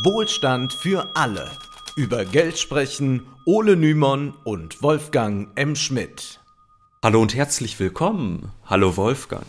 Wohlstand 0.00 0.72
für 0.72 1.14
alle. 1.14 1.50
Über 1.96 2.24
Geld 2.24 2.58
sprechen 2.58 3.26
Ole 3.44 3.76
Nymon 3.76 4.32
und 4.42 4.82
Wolfgang 4.82 5.50
M. 5.54 5.76
Schmidt. 5.76 6.40
Hallo 7.02 7.20
und 7.20 7.34
herzlich 7.34 7.78
willkommen. 7.78 8.52
Hallo 8.64 8.96
Wolfgang. 8.96 9.44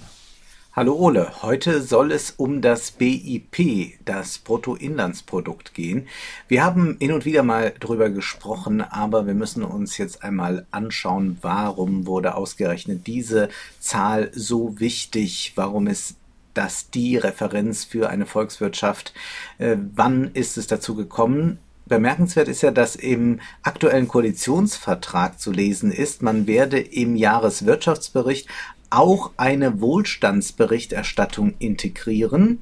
Hallo 0.73 0.95
Ole, 0.95 1.31
heute 1.43 1.81
soll 1.81 2.11
es 2.11 2.31
um 2.31 2.61
das 2.61 2.91
BIP, 2.91 3.93
das 4.03 4.39
Bruttoinlandsprodukt 4.39 5.73
gehen. 5.73 6.09
Wir 6.49 6.65
haben 6.65 6.97
hin 6.99 7.13
und 7.13 7.23
wieder 7.23 7.43
mal 7.43 7.73
drüber 7.79 8.09
gesprochen, 8.09 8.81
aber 8.81 9.25
wir 9.25 9.35
müssen 9.35 9.63
uns 9.63 9.97
jetzt 9.97 10.23
einmal 10.23 10.65
anschauen, 10.71 11.37
warum 11.41 12.05
wurde 12.05 12.35
ausgerechnet 12.35 13.07
diese 13.07 13.47
Zahl 13.79 14.29
so 14.33 14.77
wichtig, 14.81 15.53
warum 15.55 15.87
ist 15.87 16.17
das 16.53 16.89
die 16.89 17.17
Referenz 17.17 17.83
für 17.83 18.09
eine 18.09 18.25
Volkswirtschaft, 18.25 19.13
äh, 19.57 19.77
wann 19.95 20.31
ist 20.33 20.57
es 20.57 20.67
dazu 20.67 20.95
gekommen? 20.95 21.59
Bemerkenswert 21.85 22.47
ist 22.47 22.61
ja, 22.61 22.71
dass 22.71 22.95
im 22.95 23.39
aktuellen 23.61 24.07
Koalitionsvertrag 24.07 25.39
zu 25.39 25.51
lesen 25.51 25.91
ist, 25.91 26.21
man 26.21 26.47
werde 26.47 26.79
im 26.79 27.15
Jahreswirtschaftsbericht 27.15 28.47
auch 28.89 29.31
eine 29.37 29.81
Wohlstandsberichterstattung 29.81 31.55
integrieren. 31.59 32.59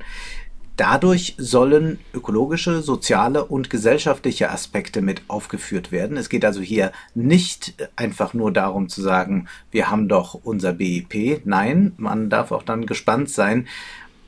Dadurch 0.82 1.36
sollen 1.38 2.00
ökologische, 2.12 2.82
soziale 2.82 3.46
und 3.46 3.70
gesellschaftliche 3.70 4.50
Aspekte 4.50 5.04
mit 5.04 5.22
aufgeführt 5.28 5.92
werden. 5.92 6.18
Es 6.18 6.28
geht 6.28 6.44
also 6.44 6.60
hier 6.60 6.92
nicht 7.14 7.76
einfach 7.96 8.34
nur 8.34 8.52
darum 8.52 8.90
zu 8.90 9.04
sagen, 9.04 9.48
wir 9.70 9.92
haben 9.92 10.08
doch 10.08 10.34
unser 10.34 10.74
BIP. 10.74 11.46
Nein, 11.46 11.94
man 11.98 12.32
darf 12.32 12.52
auch 12.52 12.64
dann 12.64 12.88
gespannt 12.88 13.30
sein, 13.30 13.68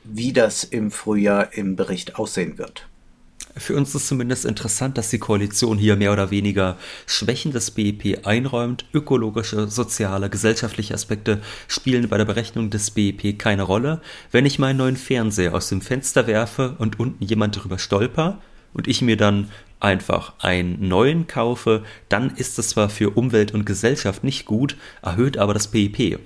wie 0.04 0.32
das 0.32 0.62
im 0.62 0.92
Frühjahr 0.92 1.54
im 1.54 1.74
Bericht 1.74 2.20
aussehen 2.20 2.56
wird. 2.56 2.86
Für 3.56 3.76
uns 3.76 3.94
ist 3.94 4.08
zumindest 4.08 4.44
interessant, 4.46 4.98
dass 4.98 5.10
die 5.10 5.20
Koalition 5.20 5.78
hier 5.78 5.94
mehr 5.94 6.12
oder 6.12 6.32
weniger 6.32 6.76
Schwächen 7.06 7.52
des 7.52 7.70
BIP 7.70 8.26
einräumt. 8.26 8.84
Ökologische, 8.92 9.68
soziale, 9.68 10.28
gesellschaftliche 10.28 10.94
Aspekte 10.94 11.40
spielen 11.68 12.08
bei 12.08 12.18
der 12.18 12.24
Berechnung 12.24 12.70
des 12.70 12.90
BIP 12.90 13.38
keine 13.38 13.62
Rolle. 13.62 14.00
Wenn 14.32 14.44
ich 14.44 14.58
meinen 14.58 14.78
neuen 14.78 14.96
Fernseher 14.96 15.54
aus 15.54 15.68
dem 15.68 15.82
Fenster 15.82 16.26
werfe 16.26 16.74
und 16.78 16.98
unten 16.98 17.24
jemand 17.24 17.56
darüber 17.56 17.78
stolper 17.78 18.40
und 18.72 18.88
ich 18.88 19.02
mir 19.02 19.16
dann 19.16 19.50
einfach 19.78 20.32
einen 20.40 20.88
neuen 20.88 21.28
kaufe, 21.28 21.84
dann 22.08 22.34
ist 22.34 22.58
es 22.58 22.70
zwar 22.70 22.88
für 22.88 23.10
Umwelt 23.10 23.54
und 23.54 23.66
Gesellschaft 23.66 24.24
nicht 24.24 24.46
gut, 24.46 24.76
erhöht 25.00 25.38
aber 25.38 25.54
das 25.54 25.68
BIP. 25.68 26.18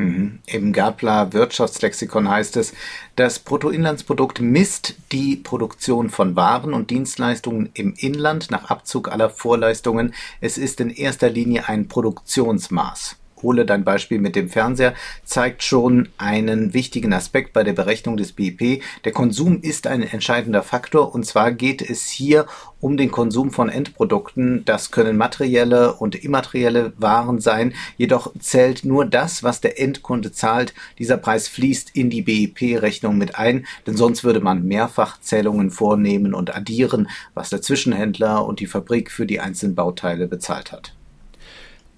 Mhm. 0.00 0.38
Im 0.46 0.72
Gabler 0.72 1.32
Wirtschaftslexikon 1.32 2.28
heißt 2.28 2.56
es, 2.56 2.72
das 3.16 3.38
Bruttoinlandsprodukt 3.38 4.40
misst 4.40 4.94
die 5.12 5.36
Produktion 5.36 6.08
von 6.08 6.36
Waren 6.36 6.72
und 6.72 6.90
Dienstleistungen 6.90 7.70
im 7.74 7.94
Inland 7.96 8.50
nach 8.50 8.70
Abzug 8.70 9.12
aller 9.12 9.28
Vorleistungen. 9.28 10.14
Es 10.40 10.56
ist 10.56 10.80
in 10.80 10.90
erster 10.90 11.28
Linie 11.28 11.68
ein 11.68 11.88
Produktionsmaß. 11.88 13.19
Ole, 13.42 13.66
dein 13.66 13.84
Beispiel 13.84 14.18
mit 14.18 14.36
dem 14.36 14.48
Fernseher 14.48 14.94
zeigt 15.24 15.62
schon 15.62 16.08
einen 16.18 16.74
wichtigen 16.74 17.12
Aspekt 17.12 17.52
bei 17.52 17.64
der 17.64 17.72
Berechnung 17.72 18.16
des 18.16 18.32
BIP. 18.32 18.82
Der 19.04 19.12
Konsum 19.12 19.60
ist 19.62 19.86
ein 19.86 20.02
entscheidender 20.02 20.62
Faktor 20.62 21.14
und 21.14 21.26
zwar 21.26 21.52
geht 21.52 21.82
es 21.82 22.08
hier 22.08 22.46
um 22.80 22.96
den 22.96 23.10
Konsum 23.10 23.50
von 23.50 23.68
Endprodukten. 23.68 24.64
Das 24.64 24.90
können 24.90 25.16
materielle 25.16 25.94
und 25.94 26.14
immaterielle 26.14 26.92
Waren 26.96 27.40
sein. 27.40 27.74
Jedoch 27.96 28.32
zählt 28.38 28.84
nur 28.84 29.04
das, 29.04 29.42
was 29.42 29.60
der 29.60 29.80
Endkunde 29.80 30.32
zahlt. 30.32 30.74
Dieser 30.98 31.16
Preis 31.16 31.48
fließt 31.48 31.90
in 31.94 32.10
die 32.10 32.22
BIP-Rechnung 32.22 33.18
mit 33.18 33.36
ein, 33.36 33.66
denn 33.86 33.96
sonst 33.96 34.24
würde 34.24 34.40
man 34.40 34.64
Mehrfachzählungen 34.64 35.70
vornehmen 35.70 36.34
und 36.34 36.54
addieren, 36.54 37.08
was 37.34 37.50
der 37.50 37.62
Zwischenhändler 37.62 38.44
und 38.44 38.60
die 38.60 38.66
Fabrik 38.66 39.10
für 39.10 39.26
die 39.26 39.40
einzelnen 39.40 39.74
Bauteile 39.74 40.26
bezahlt 40.26 40.72
hat. 40.72 40.94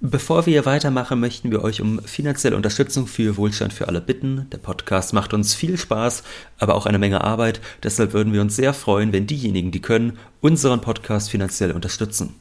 Bevor 0.04 0.46
wir 0.46 0.66
weitermachen, 0.66 1.20
möchten 1.20 1.52
wir 1.52 1.62
euch 1.62 1.80
um 1.80 2.02
finanzielle 2.02 2.56
Unterstützung 2.56 3.06
für 3.06 3.36
Wohlstand 3.36 3.72
für 3.72 3.86
alle 3.86 4.00
bitten. 4.00 4.48
Der 4.50 4.58
Podcast 4.58 5.12
macht 5.12 5.32
uns 5.32 5.54
viel 5.54 5.78
Spaß, 5.78 6.24
aber 6.58 6.74
auch 6.74 6.86
eine 6.86 6.98
Menge 6.98 7.20
Arbeit. 7.20 7.60
Deshalb 7.84 8.12
würden 8.12 8.32
wir 8.32 8.40
uns 8.40 8.56
sehr 8.56 8.74
freuen, 8.74 9.12
wenn 9.12 9.28
diejenigen, 9.28 9.70
die 9.70 9.80
können, 9.80 10.18
unseren 10.40 10.80
Podcast 10.80 11.30
finanziell 11.30 11.70
unterstützen. 11.70 12.34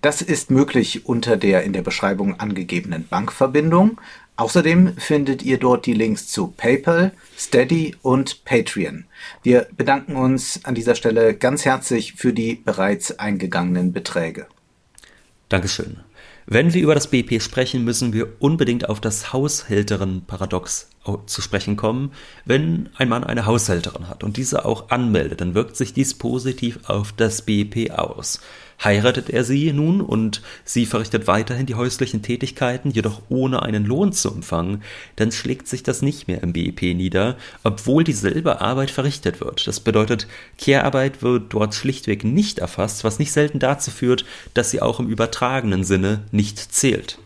Das 0.00 0.22
ist 0.22 0.52
möglich 0.52 1.06
unter 1.06 1.36
der 1.36 1.64
in 1.64 1.72
der 1.72 1.82
Beschreibung 1.82 2.38
angegebenen 2.38 3.08
Bankverbindung. 3.08 4.00
Außerdem 4.36 4.96
findet 4.96 5.42
ihr 5.42 5.58
dort 5.58 5.86
die 5.86 5.94
Links 5.94 6.28
zu 6.28 6.54
PayPal, 6.56 7.10
Steady 7.36 7.96
und 8.00 8.44
Patreon. 8.44 9.06
Wir 9.42 9.66
bedanken 9.76 10.14
uns 10.14 10.60
an 10.64 10.76
dieser 10.76 10.94
Stelle 10.94 11.34
ganz 11.34 11.64
herzlich 11.64 12.12
für 12.12 12.32
die 12.32 12.54
bereits 12.54 13.18
eingegangenen 13.18 13.92
Beträge. 13.92 14.46
Dankeschön. 15.48 15.96
Wenn 16.50 16.72
wir 16.72 16.80
über 16.80 16.94
das 16.94 17.08
BIP 17.08 17.42
sprechen, 17.42 17.84
müssen 17.84 18.14
wir 18.14 18.26
unbedingt 18.38 18.88
auf 18.88 19.02
das 19.02 19.34
Haushälterin-Paradox 19.34 20.88
zu 21.26 21.42
sprechen 21.42 21.76
kommen. 21.76 22.12
Wenn 22.46 22.88
ein 22.96 23.10
Mann 23.10 23.22
eine 23.22 23.44
Haushälterin 23.44 24.08
hat 24.08 24.24
und 24.24 24.38
diese 24.38 24.64
auch 24.64 24.88
anmeldet, 24.88 25.42
dann 25.42 25.54
wirkt 25.54 25.76
sich 25.76 25.92
dies 25.92 26.16
positiv 26.16 26.78
auf 26.86 27.12
das 27.12 27.42
BIP 27.42 27.90
aus. 27.90 28.40
Heiratet 28.82 29.28
er 29.28 29.42
sie 29.42 29.72
nun 29.72 30.00
und 30.00 30.40
sie 30.64 30.86
verrichtet 30.86 31.26
weiterhin 31.26 31.66
die 31.66 31.74
häuslichen 31.74 32.22
Tätigkeiten, 32.22 32.90
jedoch 32.90 33.22
ohne 33.28 33.62
einen 33.62 33.84
Lohn 33.84 34.12
zu 34.12 34.30
empfangen, 34.30 34.82
dann 35.16 35.32
schlägt 35.32 35.66
sich 35.66 35.82
das 35.82 36.00
nicht 36.00 36.28
mehr 36.28 36.42
im 36.44 36.52
BIP 36.52 36.82
nieder, 36.94 37.36
obwohl 37.64 38.04
dieselbe 38.04 38.60
Arbeit 38.60 38.92
verrichtet 38.92 39.40
wird. 39.40 39.66
Das 39.66 39.80
bedeutet, 39.80 40.28
Kehrarbeit 40.58 41.22
wird 41.22 41.52
dort 41.52 41.74
schlichtweg 41.74 42.22
nicht 42.22 42.60
erfasst, 42.60 43.02
was 43.02 43.18
nicht 43.18 43.32
selten 43.32 43.58
dazu 43.58 43.90
führt, 43.90 44.24
dass 44.54 44.70
sie 44.70 44.80
auch 44.80 45.00
im 45.00 45.08
übertragenen 45.08 45.82
Sinne 45.82 46.22
nicht 46.30 46.58
zählt. 46.58 47.18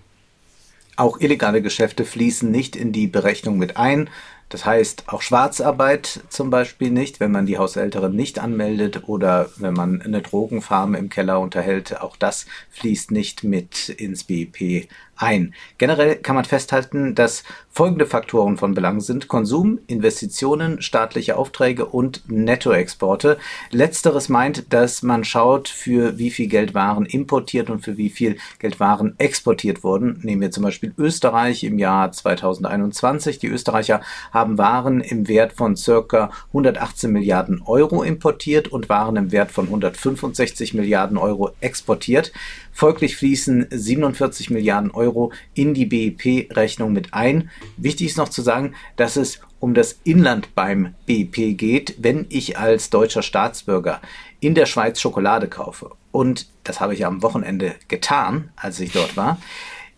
Auch 0.96 1.20
illegale 1.20 1.62
Geschäfte 1.62 2.04
fließen 2.04 2.50
nicht 2.50 2.76
in 2.76 2.92
die 2.92 3.06
Berechnung 3.06 3.58
mit 3.58 3.76
ein. 3.76 4.08
Das 4.52 4.66
heißt, 4.66 5.04
auch 5.06 5.22
Schwarzarbeit 5.22 6.20
zum 6.28 6.50
Beispiel 6.50 6.90
nicht, 6.90 7.20
wenn 7.20 7.30
man 7.30 7.46
die 7.46 7.56
Haushälterin 7.56 8.14
nicht 8.14 8.38
anmeldet 8.38 9.08
oder 9.08 9.48
wenn 9.56 9.72
man 9.72 10.02
eine 10.02 10.20
Drogenfarm 10.20 10.94
im 10.94 11.08
Keller 11.08 11.40
unterhält, 11.40 12.02
auch 12.02 12.16
das 12.16 12.44
fließt 12.68 13.12
nicht 13.12 13.44
mit 13.44 13.88
ins 13.88 14.24
BIP 14.24 14.88
ein. 15.22 15.54
Generell 15.78 16.16
kann 16.16 16.34
man 16.34 16.44
festhalten, 16.44 17.14
dass 17.14 17.44
folgende 17.70 18.06
Faktoren 18.06 18.58
von 18.58 18.74
Belang 18.74 19.00
sind. 19.00 19.28
Konsum, 19.28 19.78
Investitionen, 19.86 20.82
staatliche 20.82 21.36
Aufträge 21.36 21.86
und 21.86 22.28
Nettoexporte. 22.28 23.38
Letzteres 23.70 24.28
meint, 24.28 24.72
dass 24.72 25.02
man 25.02 25.24
schaut, 25.24 25.68
für 25.68 26.18
wie 26.18 26.30
viel 26.30 26.48
Geld 26.48 26.74
Waren 26.74 27.06
importiert 27.06 27.70
und 27.70 27.80
für 27.80 27.96
wie 27.96 28.10
viel 28.10 28.36
Geld 28.58 28.80
Waren 28.80 29.14
exportiert 29.18 29.84
wurden. 29.84 30.18
Nehmen 30.22 30.42
wir 30.42 30.50
zum 30.50 30.64
Beispiel 30.64 30.92
Österreich 30.98 31.64
im 31.64 31.78
Jahr 31.78 32.10
2021. 32.10 33.38
Die 33.38 33.48
Österreicher 33.48 34.02
haben 34.32 34.41
Waren 34.46 35.00
im 35.00 35.28
Wert 35.28 35.52
von 35.52 35.76
circa 35.76 36.30
118 36.48 37.10
Milliarden 37.10 37.62
Euro 37.62 38.02
importiert 38.02 38.68
und 38.68 38.88
Waren 38.88 39.16
im 39.16 39.32
Wert 39.32 39.50
von 39.50 39.66
165 39.66 40.74
Milliarden 40.74 41.16
Euro 41.16 41.50
exportiert. 41.60 42.32
Folglich 42.72 43.16
fließen 43.16 43.66
47 43.70 44.50
Milliarden 44.50 44.90
Euro 44.90 45.32
in 45.54 45.74
die 45.74 45.86
BIP-Rechnung 45.86 46.92
mit 46.92 47.14
ein. 47.14 47.50
Wichtig 47.76 48.08
ist 48.08 48.18
noch 48.18 48.28
zu 48.28 48.42
sagen, 48.42 48.74
dass 48.96 49.16
es 49.16 49.40
um 49.60 49.74
das 49.74 50.00
Inland 50.04 50.54
beim 50.54 50.94
BIP 51.06 51.56
geht, 51.56 51.94
wenn 51.98 52.26
ich 52.28 52.58
als 52.58 52.90
deutscher 52.90 53.22
Staatsbürger 53.22 54.00
in 54.40 54.54
der 54.54 54.66
Schweiz 54.66 55.00
Schokolade 55.00 55.48
kaufe. 55.48 55.92
Und 56.10 56.48
das 56.64 56.80
habe 56.80 56.94
ich 56.94 57.06
am 57.06 57.22
Wochenende 57.22 57.74
getan, 57.88 58.50
als 58.56 58.80
ich 58.80 58.92
dort 58.92 59.16
war. 59.16 59.38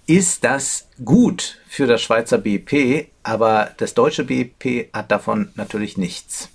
Ist 0.06 0.44
das 0.44 0.88
gut 1.02 1.60
für 1.66 1.86
das 1.86 2.02
Schweizer 2.02 2.36
BIP, 2.36 3.08
aber 3.22 3.70
das 3.78 3.94
deutsche 3.94 4.24
BIP 4.24 4.90
hat 4.92 5.10
davon 5.10 5.50
natürlich 5.54 5.96
nichts. 5.96 6.50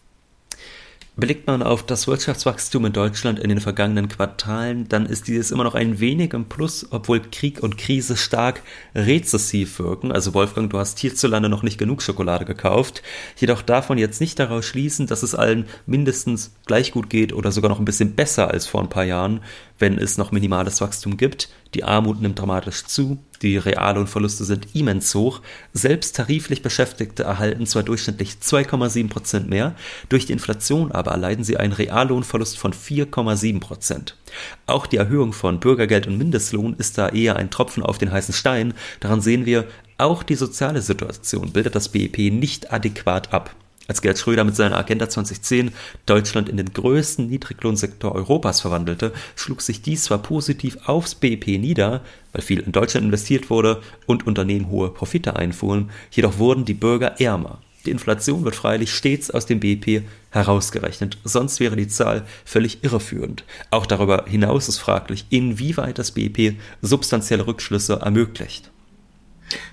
Blickt 1.19 1.47
man 1.47 1.63
auf 1.63 1.83
das 1.83 2.07
Wirtschaftswachstum 2.07 2.85
in 2.85 2.93
Deutschland 2.93 3.39
in 3.39 3.49
den 3.49 3.59
vergangenen 3.59 4.07
Quartalen, 4.07 4.87
dann 4.87 5.05
ist 5.05 5.27
dieses 5.27 5.51
immer 5.51 5.65
noch 5.65 5.75
ein 5.75 5.99
wenig 5.99 6.33
im 6.33 6.45
Plus, 6.45 6.87
obwohl 6.91 7.19
Krieg 7.19 7.61
und 7.61 7.77
Krise 7.77 8.15
stark 8.15 8.61
rezessiv 8.95 9.79
wirken. 9.79 10.13
Also 10.13 10.33
Wolfgang, 10.33 10.69
du 10.69 10.77
hast 10.77 10.99
hierzulande 10.99 11.49
noch 11.49 11.63
nicht 11.63 11.77
genug 11.77 12.01
Schokolade 12.03 12.45
gekauft. 12.45 13.01
Jedoch 13.35 13.61
darf 13.63 13.89
man 13.89 13.97
jetzt 13.97 14.21
nicht 14.21 14.39
daraus 14.39 14.63
schließen, 14.63 15.07
dass 15.07 15.23
es 15.23 15.35
allen 15.35 15.65
mindestens 15.85 16.53
gleich 16.67 16.93
gut 16.93 17.09
geht 17.09 17.33
oder 17.33 17.51
sogar 17.51 17.69
noch 17.69 17.79
ein 17.79 17.85
bisschen 17.85 18.15
besser 18.15 18.49
als 18.49 18.65
vor 18.65 18.81
ein 18.81 18.89
paar 18.89 19.03
Jahren, 19.03 19.41
wenn 19.77 19.97
es 19.97 20.17
noch 20.17 20.31
minimales 20.31 20.79
Wachstum 20.79 21.17
gibt. 21.17 21.49
Die 21.73 21.83
Armut 21.83 22.19
nimmt 22.21 22.39
dramatisch 22.39 22.85
zu, 22.85 23.19
die 23.41 23.57
Reallohnverluste 23.57 24.43
sind 24.43 24.75
immens 24.75 25.13
hoch. 25.13 25.41
Selbst 25.71 26.15
tariflich 26.15 26.61
Beschäftigte 26.61 27.23
erhalten 27.23 27.65
zwar 27.65 27.83
durchschnittlich 27.83 28.37
2,7 28.41 29.09
Prozent 29.09 29.49
mehr, 29.49 29.75
durch 30.09 30.25
die 30.25 30.33
Inflation 30.33 30.91
aber 30.91 31.11
erleiden 31.11 31.43
sie 31.43 31.57
einen 31.57 31.73
Reallohnverlust 31.73 32.57
von 32.57 32.73
4,7 32.73 33.59
Prozent. 33.59 34.17
Auch 34.65 34.87
die 34.87 34.97
Erhöhung 34.97 35.31
von 35.31 35.59
Bürgergeld 35.59 36.07
und 36.07 36.17
Mindestlohn 36.17 36.75
ist 36.77 36.97
da 36.97 37.09
eher 37.09 37.35
ein 37.35 37.51
Tropfen 37.51 37.83
auf 37.83 37.97
den 37.97 38.11
heißen 38.11 38.33
Stein. 38.33 38.73
Daran 38.99 39.21
sehen 39.21 39.45
wir, 39.45 39.67
auch 39.97 40.23
die 40.23 40.35
soziale 40.35 40.81
Situation 40.81 41.51
bildet 41.51 41.75
das 41.75 41.89
BIP 41.89 42.31
nicht 42.31 42.73
adäquat 42.73 43.33
ab. 43.33 43.55
Als 43.89 44.03
Gerd 44.03 44.19
Schröder 44.19 44.43
mit 44.43 44.55
seiner 44.55 44.77
Agenda 44.77 45.09
2010 45.09 45.71
Deutschland 46.05 46.47
in 46.47 46.57
den 46.57 46.71
größten 46.73 47.27
Niedriglohnsektor 47.27 48.13
Europas 48.13 48.61
verwandelte, 48.61 49.11
schlug 49.35 49.63
sich 49.63 49.81
dies 49.81 50.03
zwar 50.03 50.19
positiv 50.19 50.77
aufs 50.85 51.15
BIP 51.15 51.47
nieder, 51.59 52.01
weil 52.31 52.43
viel 52.43 52.59
in 52.59 52.71
Deutschland 52.71 53.07
investiert 53.07 53.49
wurde 53.49 53.81
und 54.05 54.27
Unternehmen 54.27 54.69
hohe 54.69 54.91
Profite 54.91 55.37
einfuhren, 55.37 55.89
jedoch 56.11 56.37
wurden 56.37 56.65
die 56.65 56.75
Bürger 56.75 57.19
ärmer. 57.19 57.63
Die 57.87 57.89
Inflation 57.89 58.45
wird 58.45 58.55
freilich 58.55 58.93
stets 58.93 59.31
aus 59.31 59.47
dem 59.47 59.59
BIP 59.59 60.03
herausgerechnet, 60.29 61.17
sonst 61.23 61.59
wäre 61.59 61.75
die 61.75 61.87
Zahl 61.87 62.27
völlig 62.45 62.83
irreführend. 62.83 63.43
Auch 63.71 63.87
darüber 63.87 64.25
hinaus 64.27 64.69
ist 64.69 64.77
fraglich, 64.77 65.25
inwieweit 65.31 65.97
das 65.97 66.11
BIP 66.11 66.57
substanzielle 66.83 67.47
Rückschlüsse 67.47 67.93
ermöglicht. 68.03 68.69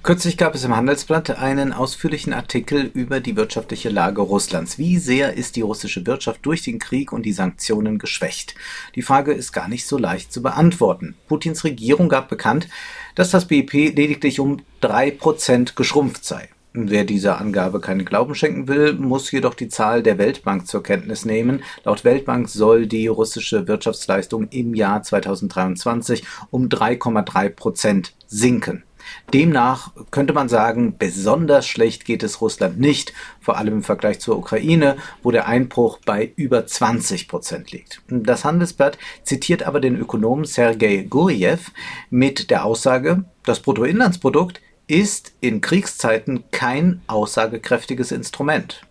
Kürzlich 0.02 0.36
gab 0.36 0.54
es 0.54 0.64
im 0.64 0.74
Handelsblatt 0.74 1.30
einen 1.30 1.72
ausführlichen 1.72 2.32
Artikel 2.32 2.90
über 2.94 3.20
die 3.20 3.36
wirtschaftliche 3.36 3.88
Lage 3.88 4.20
Russlands. 4.22 4.78
Wie 4.78 4.98
sehr 4.98 5.34
ist 5.34 5.56
die 5.56 5.62
russische 5.62 6.06
Wirtschaft 6.06 6.46
durch 6.46 6.62
den 6.62 6.78
Krieg 6.78 7.12
und 7.12 7.24
die 7.24 7.32
Sanktionen 7.32 7.98
geschwächt? 7.98 8.54
Die 8.94 9.02
Frage 9.02 9.32
ist 9.32 9.52
gar 9.52 9.68
nicht 9.68 9.86
so 9.86 9.98
leicht 9.98 10.32
zu 10.32 10.42
beantworten. 10.42 11.14
Putins 11.28 11.64
Regierung 11.64 12.08
gab 12.08 12.28
bekannt, 12.28 12.68
dass 13.14 13.30
das 13.30 13.46
BIP 13.46 13.72
lediglich 13.72 14.40
um 14.40 14.62
drei 14.80 15.10
Prozent 15.10 15.76
geschrumpft 15.76 16.24
sei. 16.24 16.48
Wer 16.78 17.04
dieser 17.04 17.40
Angabe 17.40 17.80
keinen 17.80 18.04
Glauben 18.04 18.34
schenken 18.34 18.68
will, 18.68 18.92
muss 18.92 19.30
jedoch 19.30 19.54
die 19.54 19.68
Zahl 19.68 20.02
der 20.02 20.18
Weltbank 20.18 20.66
zur 20.66 20.82
Kenntnis 20.82 21.24
nehmen. 21.24 21.62
Laut 21.84 22.04
Weltbank 22.04 22.50
soll 22.50 22.86
die 22.86 23.06
russische 23.06 23.66
Wirtschaftsleistung 23.66 24.48
im 24.50 24.74
Jahr 24.74 25.02
2023 25.02 26.22
um 26.50 26.68
3,3 26.68 27.48
Prozent 27.48 28.14
sinken. 28.26 28.82
Demnach 29.32 29.92
könnte 30.10 30.32
man 30.32 30.48
sagen, 30.48 30.96
besonders 30.98 31.66
schlecht 31.66 32.04
geht 32.04 32.22
es 32.22 32.40
Russland 32.40 32.78
nicht, 32.78 33.12
vor 33.40 33.56
allem 33.56 33.74
im 33.74 33.82
Vergleich 33.82 34.20
zur 34.20 34.38
Ukraine, 34.38 34.96
wo 35.22 35.30
der 35.30 35.46
Einbruch 35.46 35.98
bei 36.04 36.32
über 36.36 36.66
20 36.66 37.28
Prozent 37.28 37.72
liegt. 37.72 38.02
Das 38.08 38.44
Handelsblatt 38.44 38.98
zitiert 39.22 39.62
aber 39.62 39.80
den 39.80 39.96
Ökonomen 39.96 40.44
Sergei 40.44 41.06
Guriev 41.08 41.70
mit 42.10 42.50
der 42.50 42.64
Aussage, 42.64 43.24
das 43.44 43.60
Bruttoinlandsprodukt 43.60 44.60
ist 44.86 45.32
in 45.40 45.60
Kriegszeiten 45.60 46.44
kein 46.52 47.00
aussagekräftiges 47.06 48.12
Instrument. 48.12 48.82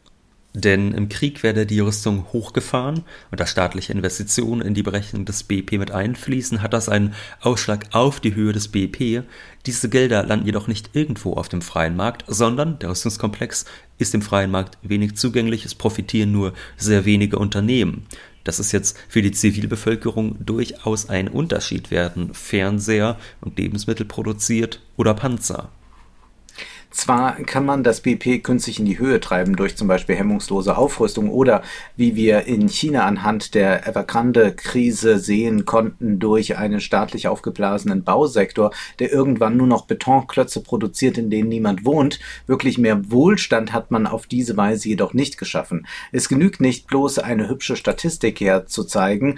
Denn 0.56 0.94
im 0.94 1.10
Krieg 1.10 1.44
werde 1.44 1.66
die 1.66 1.81
Rüstung 1.81 2.31
hochgefahren 2.31 3.04
und 3.30 3.42
da 3.42 3.46
staatliche 3.46 3.92
Investitionen 3.92 4.62
in 4.62 4.74
die 4.74 4.84
Berechnung 4.84 5.25
des 5.25 5.44
BIP 5.44 5.74
mit 5.74 5.92
einfließen, 5.92 6.62
hat 6.62 6.72
das 6.72 6.88
einen 6.88 7.13
Ausschlag 7.42 7.88
auf 7.92 8.22
die 8.22 8.36
Höhe 8.36 8.54
des 8.54 8.69
BIP. 8.69 9.25
Diese 9.66 9.90
Gelder 9.90 10.24
landen 10.24 10.46
jedoch 10.46 10.69
nicht 10.69 10.92
irgendwo 10.94 11.34
auf 11.34 11.50
dem 11.50 11.62
freien 11.62 11.98
Markt, 11.98 12.24
sondern 12.28 12.80
der 12.80 12.90
Rüstungskomplex 12.90 13.66
ist 13.98 14.16
im 14.16 14.22
freien 14.22 14.50
Markt 14.50 14.78
wenig 14.81 15.18
zugänglich, 15.18 15.66
es 15.66 15.75
profitieren 15.75 16.31
nur 16.31 16.54
sehr 16.78 17.04
wenige 17.04 17.38
Unternehmen. 17.38 18.06
Das 18.46 18.60
ist 18.60 18.72
jetzt 18.72 18.98
für 19.10 19.22
die 19.22 19.34
Zivilbevölkerung 19.34 20.38
durchaus 20.46 21.10
ein 21.10 21.28
Unterschied 21.28 21.92
werden 21.92 22.34
Fernseher 22.34 23.18
und 23.42 23.60
Lebensmittel 23.60 24.06
produziert 24.06 24.80
oder 24.96 25.16
Panzer. 25.16 25.69
Zwar 26.95 27.33
kann 27.44 27.65
man 27.65 27.83
das 27.83 28.00
BP 28.00 28.42
künstlich 28.42 28.80
in 28.80 28.86
die 28.86 28.97
Höhe 28.97 29.19
treiben 29.19 29.57
durch 29.57 29.75
zum 29.75 29.89
Beispiel 29.89 30.15
hemmungslose 30.15 30.77
Aufrüstung 30.77 31.30
oder 31.30 31.62
wie 31.97 32.15
wir 32.15 32.45
in 32.45 32.69
China 32.69 33.06
anhand 33.06 33.53
der 33.53 33.86
Evergrande-Krise 33.86 35.19
sehen 35.19 35.65
konnten, 35.65 36.19
durch 36.19 36.57
einen 36.57 36.80
staatlich 36.80 37.27
aufgeblasenen 37.27 38.06
Bausektor, 38.06 38.71
der 39.00 39.12
irgendwann 39.12 39.57
nur 39.57 39.68
noch 39.68 39.88
Betonklötze 39.88 40.63
produziert, 40.63 41.18
in 41.18 41.30
denen 41.30 41.50
niemand 41.50 41.83
wohnt. 41.83 42.21
Wirklich 42.47 42.77
mehr 42.77 43.12
Wohlstand 43.12 43.74
hat 43.74 43.91
man 43.91 44.07
auf 44.07 44.25
diese 44.25 44.56
Weise 44.56 44.88
jedoch 44.88 45.13
nicht 45.13 45.38
geschaffen. 45.38 45.88
Es 46.13 46.30
genügt 46.30 46.62
nicht 46.62 46.88
bloß 46.88 47.19
eine 47.19 47.50
hübsche 47.50 47.75
Statistik 47.75 48.39
herzuzeigen 48.39 49.38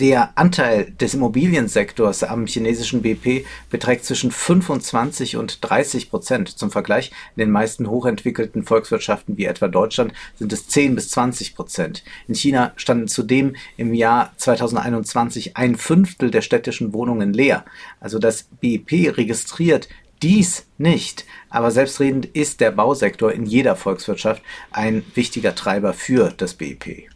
der 0.00 0.38
Anteil 0.38 0.92
des 0.98 1.12
Immobiliensektors 1.12 2.22
am 2.22 2.46
chinesischen 2.46 3.02
BP 3.02 3.44
beträgt 3.68 4.06
zwischen 4.06 4.30
25 4.30 5.36
und 5.36 5.58
30 5.60 6.08
Prozent. 6.08 6.48
Zum 6.48 6.70
Vergleich, 6.70 7.12
in 7.36 7.40
den 7.40 7.50
meisten 7.50 7.88
hochentwickelten 7.88 8.64
Volkswirtschaften 8.64 9.36
wie 9.36 9.44
etwa 9.44 9.68
Deutschland 9.68 10.14
sind 10.36 10.54
es 10.54 10.66
10 10.68 10.94
bis 10.94 11.10
20 11.10 11.54
Prozent. 11.54 12.02
In 12.26 12.34
China 12.34 12.72
standen 12.76 13.08
zudem 13.08 13.56
im 13.76 13.92
Jahr 13.92 14.32
2021 14.38 15.58
ein 15.58 15.76
Fünftel 15.76 16.30
der 16.30 16.40
städtischen 16.40 16.94
Wohnungen 16.94 17.34
leer. 17.34 17.66
Also 18.00 18.18
das 18.18 18.44
BIP 18.58 19.18
registriert 19.18 19.88
dies 20.22 20.66
nicht. 20.78 21.26
Aber 21.50 21.70
selbstredend 21.70 22.24
ist 22.24 22.60
der 22.60 22.70
Bausektor 22.70 23.32
in 23.32 23.44
jeder 23.44 23.76
Volkswirtschaft 23.76 24.42
ein 24.70 25.02
wichtiger 25.14 25.54
Treiber 25.54 25.92
für 25.92 26.32
das 26.34 26.54
BIP. 26.54 27.10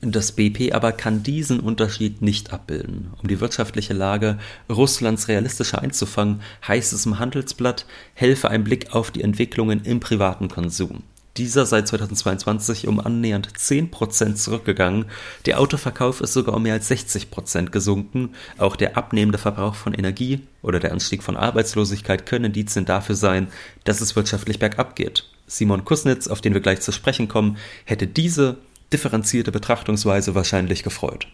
Das 0.00 0.30
BP 0.32 0.72
aber 0.72 0.92
kann 0.92 1.24
diesen 1.24 1.58
Unterschied 1.58 2.22
nicht 2.22 2.52
abbilden. 2.52 3.10
Um 3.20 3.28
die 3.28 3.40
wirtschaftliche 3.40 3.94
Lage 3.94 4.38
Russlands 4.70 5.26
realistischer 5.26 5.82
einzufangen, 5.82 6.40
heißt 6.66 6.92
es 6.92 7.04
im 7.04 7.18
Handelsblatt, 7.18 7.84
helfe 8.14 8.48
ein 8.48 8.62
Blick 8.62 8.94
auf 8.94 9.10
die 9.10 9.22
Entwicklungen 9.22 9.82
im 9.82 9.98
privaten 9.98 10.48
Konsum. 10.48 11.02
Dieser 11.36 11.66
seit 11.66 11.86
2022 11.86 12.88
um 12.88 12.98
annähernd 13.00 13.48
10% 13.56 14.34
zurückgegangen. 14.34 15.06
Der 15.46 15.60
Autoverkauf 15.60 16.20
ist 16.20 16.32
sogar 16.32 16.54
um 16.54 16.62
mehr 16.64 16.74
als 16.74 16.90
60% 16.90 17.70
gesunken. 17.70 18.34
Auch 18.56 18.74
der 18.74 18.96
abnehmende 18.96 19.38
Verbrauch 19.38 19.76
von 19.76 19.94
Energie 19.94 20.40
oder 20.62 20.80
der 20.80 20.92
Anstieg 20.92 21.22
von 21.22 21.36
Arbeitslosigkeit 21.36 22.26
können 22.26 22.46
Indizien 22.46 22.86
dafür 22.86 23.14
sein, 23.14 23.48
dass 23.84 24.00
es 24.00 24.16
wirtschaftlich 24.16 24.58
bergab 24.58 24.96
geht. 24.96 25.24
Simon 25.46 25.84
Kusnitz, 25.84 26.28
auf 26.28 26.40
den 26.40 26.54
wir 26.54 26.60
gleich 26.60 26.80
zu 26.80 26.92
sprechen 26.92 27.28
kommen, 27.28 27.56
hätte 27.84 28.06
diese 28.06 28.58
differenzierte 28.92 29.52
Betrachtungsweise 29.52 30.34
wahrscheinlich 30.34 30.82
gefreut. 30.82 31.28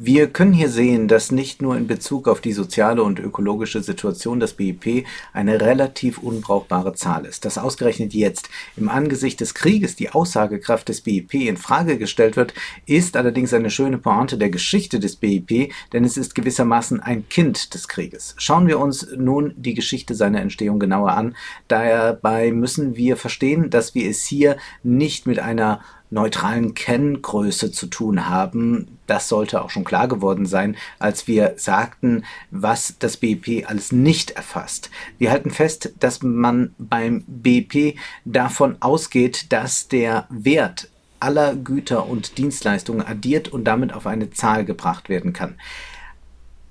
Wir 0.00 0.28
können 0.28 0.52
hier 0.52 0.68
sehen, 0.68 1.08
dass 1.08 1.32
nicht 1.32 1.60
nur 1.60 1.76
in 1.76 1.88
Bezug 1.88 2.28
auf 2.28 2.40
die 2.40 2.52
soziale 2.52 3.02
und 3.02 3.18
ökologische 3.18 3.82
Situation 3.82 4.38
das 4.38 4.52
BIP 4.52 5.04
eine 5.32 5.60
relativ 5.60 6.18
unbrauchbare 6.18 6.94
Zahl 6.94 7.24
ist. 7.24 7.44
Dass 7.44 7.58
ausgerechnet 7.58 8.14
jetzt 8.14 8.48
im 8.76 8.88
Angesicht 8.88 9.40
des 9.40 9.54
Krieges 9.54 9.96
die 9.96 10.10
Aussagekraft 10.10 10.88
des 10.88 11.00
BIP 11.00 11.34
in 11.34 11.56
Frage 11.56 11.98
gestellt 11.98 12.36
wird, 12.36 12.54
ist 12.86 13.16
allerdings 13.16 13.52
eine 13.52 13.70
schöne 13.70 13.98
Pointe 13.98 14.38
der 14.38 14.50
Geschichte 14.50 15.00
des 15.00 15.16
BIP, 15.16 15.72
denn 15.92 16.04
es 16.04 16.16
ist 16.16 16.36
gewissermaßen 16.36 17.00
ein 17.00 17.28
Kind 17.28 17.74
des 17.74 17.88
Krieges. 17.88 18.36
Schauen 18.38 18.68
wir 18.68 18.78
uns 18.78 19.08
nun 19.16 19.52
die 19.56 19.74
Geschichte 19.74 20.14
seiner 20.14 20.40
Entstehung 20.40 20.78
genauer 20.78 21.10
an. 21.10 21.34
Dabei 21.66 22.52
müssen 22.52 22.94
wir 22.94 23.16
verstehen, 23.16 23.68
dass 23.68 23.96
wir 23.96 24.08
es 24.08 24.24
hier 24.24 24.58
nicht 24.84 25.26
mit 25.26 25.40
einer 25.40 25.80
neutralen 26.10 26.74
Kenngröße 26.74 27.72
zu 27.72 27.86
tun 27.86 28.28
haben. 28.28 28.98
Das 29.06 29.28
sollte 29.28 29.62
auch 29.62 29.70
schon 29.70 29.84
klar 29.84 30.08
geworden 30.08 30.46
sein, 30.46 30.76
als 30.98 31.26
wir 31.26 31.54
sagten, 31.56 32.24
was 32.50 32.94
das 32.98 33.16
BIP 33.16 33.68
alles 33.68 33.92
nicht 33.92 34.32
erfasst. 34.32 34.90
Wir 35.18 35.30
halten 35.30 35.50
fest, 35.50 35.92
dass 36.00 36.22
man 36.22 36.74
beim 36.78 37.24
BIP 37.26 37.96
davon 38.24 38.76
ausgeht, 38.80 39.52
dass 39.52 39.88
der 39.88 40.26
Wert 40.30 40.88
aller 41.20 41.56
Güter 41.56 42.06
und 42.06 42.38
Dienstleistungen 42.38 43.04
addiert 43.06 43.48
und 43.48 43.64
damit 43.64 43.92
auf 43.92 44.06
eine 44.06 44.30
Zahl 44.30 44.64
gebracht 44.64 45.08
werden 45.08 45.32
kann. 45.32 45.56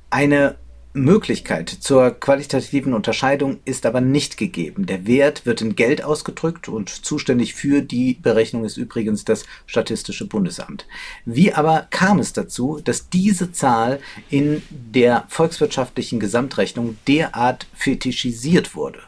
Eine 0.09 0.55
Möglichkeit 0.97 1.69
zur 1.69 2.11
qualitativen 2.11 2.93
Unterscheidung 2.93 3.59
ist 3.65 3.85
aber 3.85 4.01
nicht 4.01 4.37
gegeben. 4.37 4.85
Der 4.85 5.07
Wert 5.07 5.45
wird 5.45 5.61
in 5.61 5.75
Geld 5.75 6.03
ausgedrückt 6.03 6.67
und 6.67 6.89
zuständig 6.89 7.53
für 7.53 7.81
die 7.81 8.15
Berechnung 8.15 8.65
ist 8.65 8.77
übrigens 8.77 9.23
das 9.23 9.45
Statistische 9.65 10.27
Bundesamt. 10.27 10.85
Wie 11.25 11.53
aber 11.53 11.87
kam 11.89 12.19
es 12.19 12.33
dazu, 12.33 12.79
dass 12.83 13.09
diese 13.09 13.51
Zahl 13.51 13.99
in 14.29 14.61
der 14.69 15.25
volkswirtschaftlichen 15.29 16.19
Gesamtrechnung 16.19 16.97
derart 17.07 17.67
fetischisiert 17.73 18.75
wurde? 18.75 18.99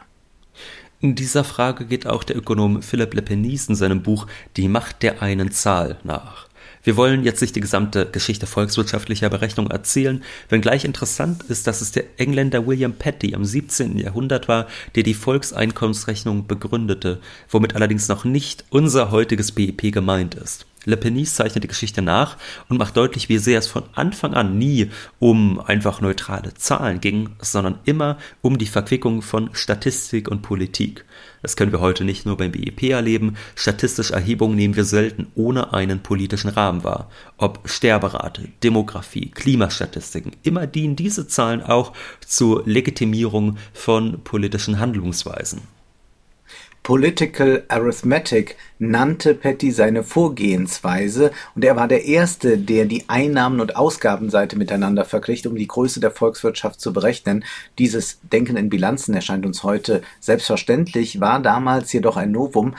In 1.00 1.14
dieser 1.14 1.44
Frage 1.44 1.86
geht 1.86 2.06
auch 2.06 2.24
der 2.24 2.36
Ökonom 2.36 2.82
Philipp 2.82 3.14
Lepenis 3.14 3.68
in 3.68 3.74
seinem 3.74 4.02
Buch 4.02 4.26
Die 4.58 4.68
Macht 4.68 5.02
der 5.02 5.22
einen 5.22 5.50
Zahl 5.50 5.98
nach. 6.04 6.49
Wir 6.82 6.96
wollen 6.96 7.24
jetzt 7.24 7.42
nicht 7.42 7.54
die 7.54 7.60
gesamte 7.60 8.06
Geschichte 8.06 8.46
volkswirtschaftlicher 8.46 9.28
Berechnung 9.28 9.70
erzählen, 9.70 10.22
wenngleich 10.48 10.86
interessant 10.86 11.42
ist, 11.44 11.66
dass 11.66 11.82
es 11.82 11.92
der 11.92 12.04
Engländer 12.16 12.66
William 12.66 12.94
Petty 12.94 13.32
im 13.32 13.44
17. 13.44 13.98
Jahrhundert 13.98 14.48
war, 14.48 14.66
der 14.94 15.02
die 15.02 15.14
Volkseinkommensrechnung 15.14 16.46
begründete, 16.46 17.20
womit 17.50 17.76
allerdings 17.76 18.08
noch 18.08 18.24
nicht 18.24 18.64
unser 18.70 19.10
heutiges 19.10 19.52
BIP 19.52 19.92
gemeint 19.92 20.34
ist. 20.34 20.66
Le 20.86 20.96
Penis 20.96 21.34
zeichnet 21.34 21.62
die 21.62 21.68
Geschichte 21.68 22.00
nach 22.00 22.38
und 22.70 22.78
macht 22.78 22.96
deutlich, 22.96 23.28
wie 23.28 23.36
sehr 23.36 23.58
es 23.58 23.66
von 23.66 23.82
Anfang 23.92 24.32
an 24.32 24.56
nie 24.56 24.90
um 25.18 25.60
einfach 25.60 26.00
neutrale 26.00 26.54
Zahlen 26.54 27.00
ging, 27.00 27.30
sondern 27.40 27.78
immer 27.84 28.16
um 28.40 28.56
die 28.56 28.66
Verquickung 28.66 29.20
von 29.20 29.50
Statistik 29.52 30.28
und 30.28 30.40
Politik. 30.40 31.04
Das 31.42 31.56
können 31.56 31.72
wir 31.72 31.80
heute 31.80 32.04
nicht 32.04 32.24
nur 32.24 32.38
beim 32.38 32.52
BIP 32.52 32.84
erleben, 32.84 33.36
statistische 33.56 34.14
Erhebungen 34.14 34.56
nehmen 34.56 34.76
wir 34.76 34.84
selten 34.84 35.26
ohne 35.34 35.74
einen 35.74 36.00
politischen 36.00 36.48
Rahmen 36.48 36.82
wahr. 36.82 37.10
Ob 37.36 37.68
Sterberate, 37.68 38.48
Demografie, 38.62 39.30
Klimastatistiken, 39.30 40.32
immer 40.42 40.66
dienen 40.66 40.96
diese 40.96 41.28
Zahlen 41.28 41.62
auch 41.62 41.92
zur 42.26 42.62
Legitimierung 42.66 43.58
von 43.74 44.24
politischen 44.24 44.78
Handlungsweisen. 44.78 45.60
Political 46.82 47.64
Arithmetic 47.68 48.56
nannte 48.78 49.34
Petty 49.34 49.70
seine 49.70 50.02
Vorgehensweise 50.02 51.30
und 51.54 51.64
er 51.64 51.76
war 51.76 51.88
der 51.88 52.06
Erste, 52.06 52.56
der 52.56 52.86
die 52.86 53.04
Einnahmen- 53.08 53.60
und 53.60 53.76
Ausgabenseite 53.76 54.56
miteinander 54.56 55.04
verglich, 55.04 55.46
um 55.46 55.56
die 55.56 55.66
Größe 55.66 56.00
der 56.00 56.10
Volkswirtschaft 56.10 56.80
zu 56.80 56.92
berechnen. 56.92 57.44
Dieses 57.78 58.20
Denken 58.32 58.56
in 58.56 58.70
Bilanzen 58.70 59.14
erscheint 59.14 59.44
uns 59.44 59.62
heute 59.62 60.02
selbstverständlich, 60.20 61.20
war 61.20 61.40
damals 61.40 61.92
jedoch 61.92 62.16
ein 62.16 62.32
Novum. 62.32 62.74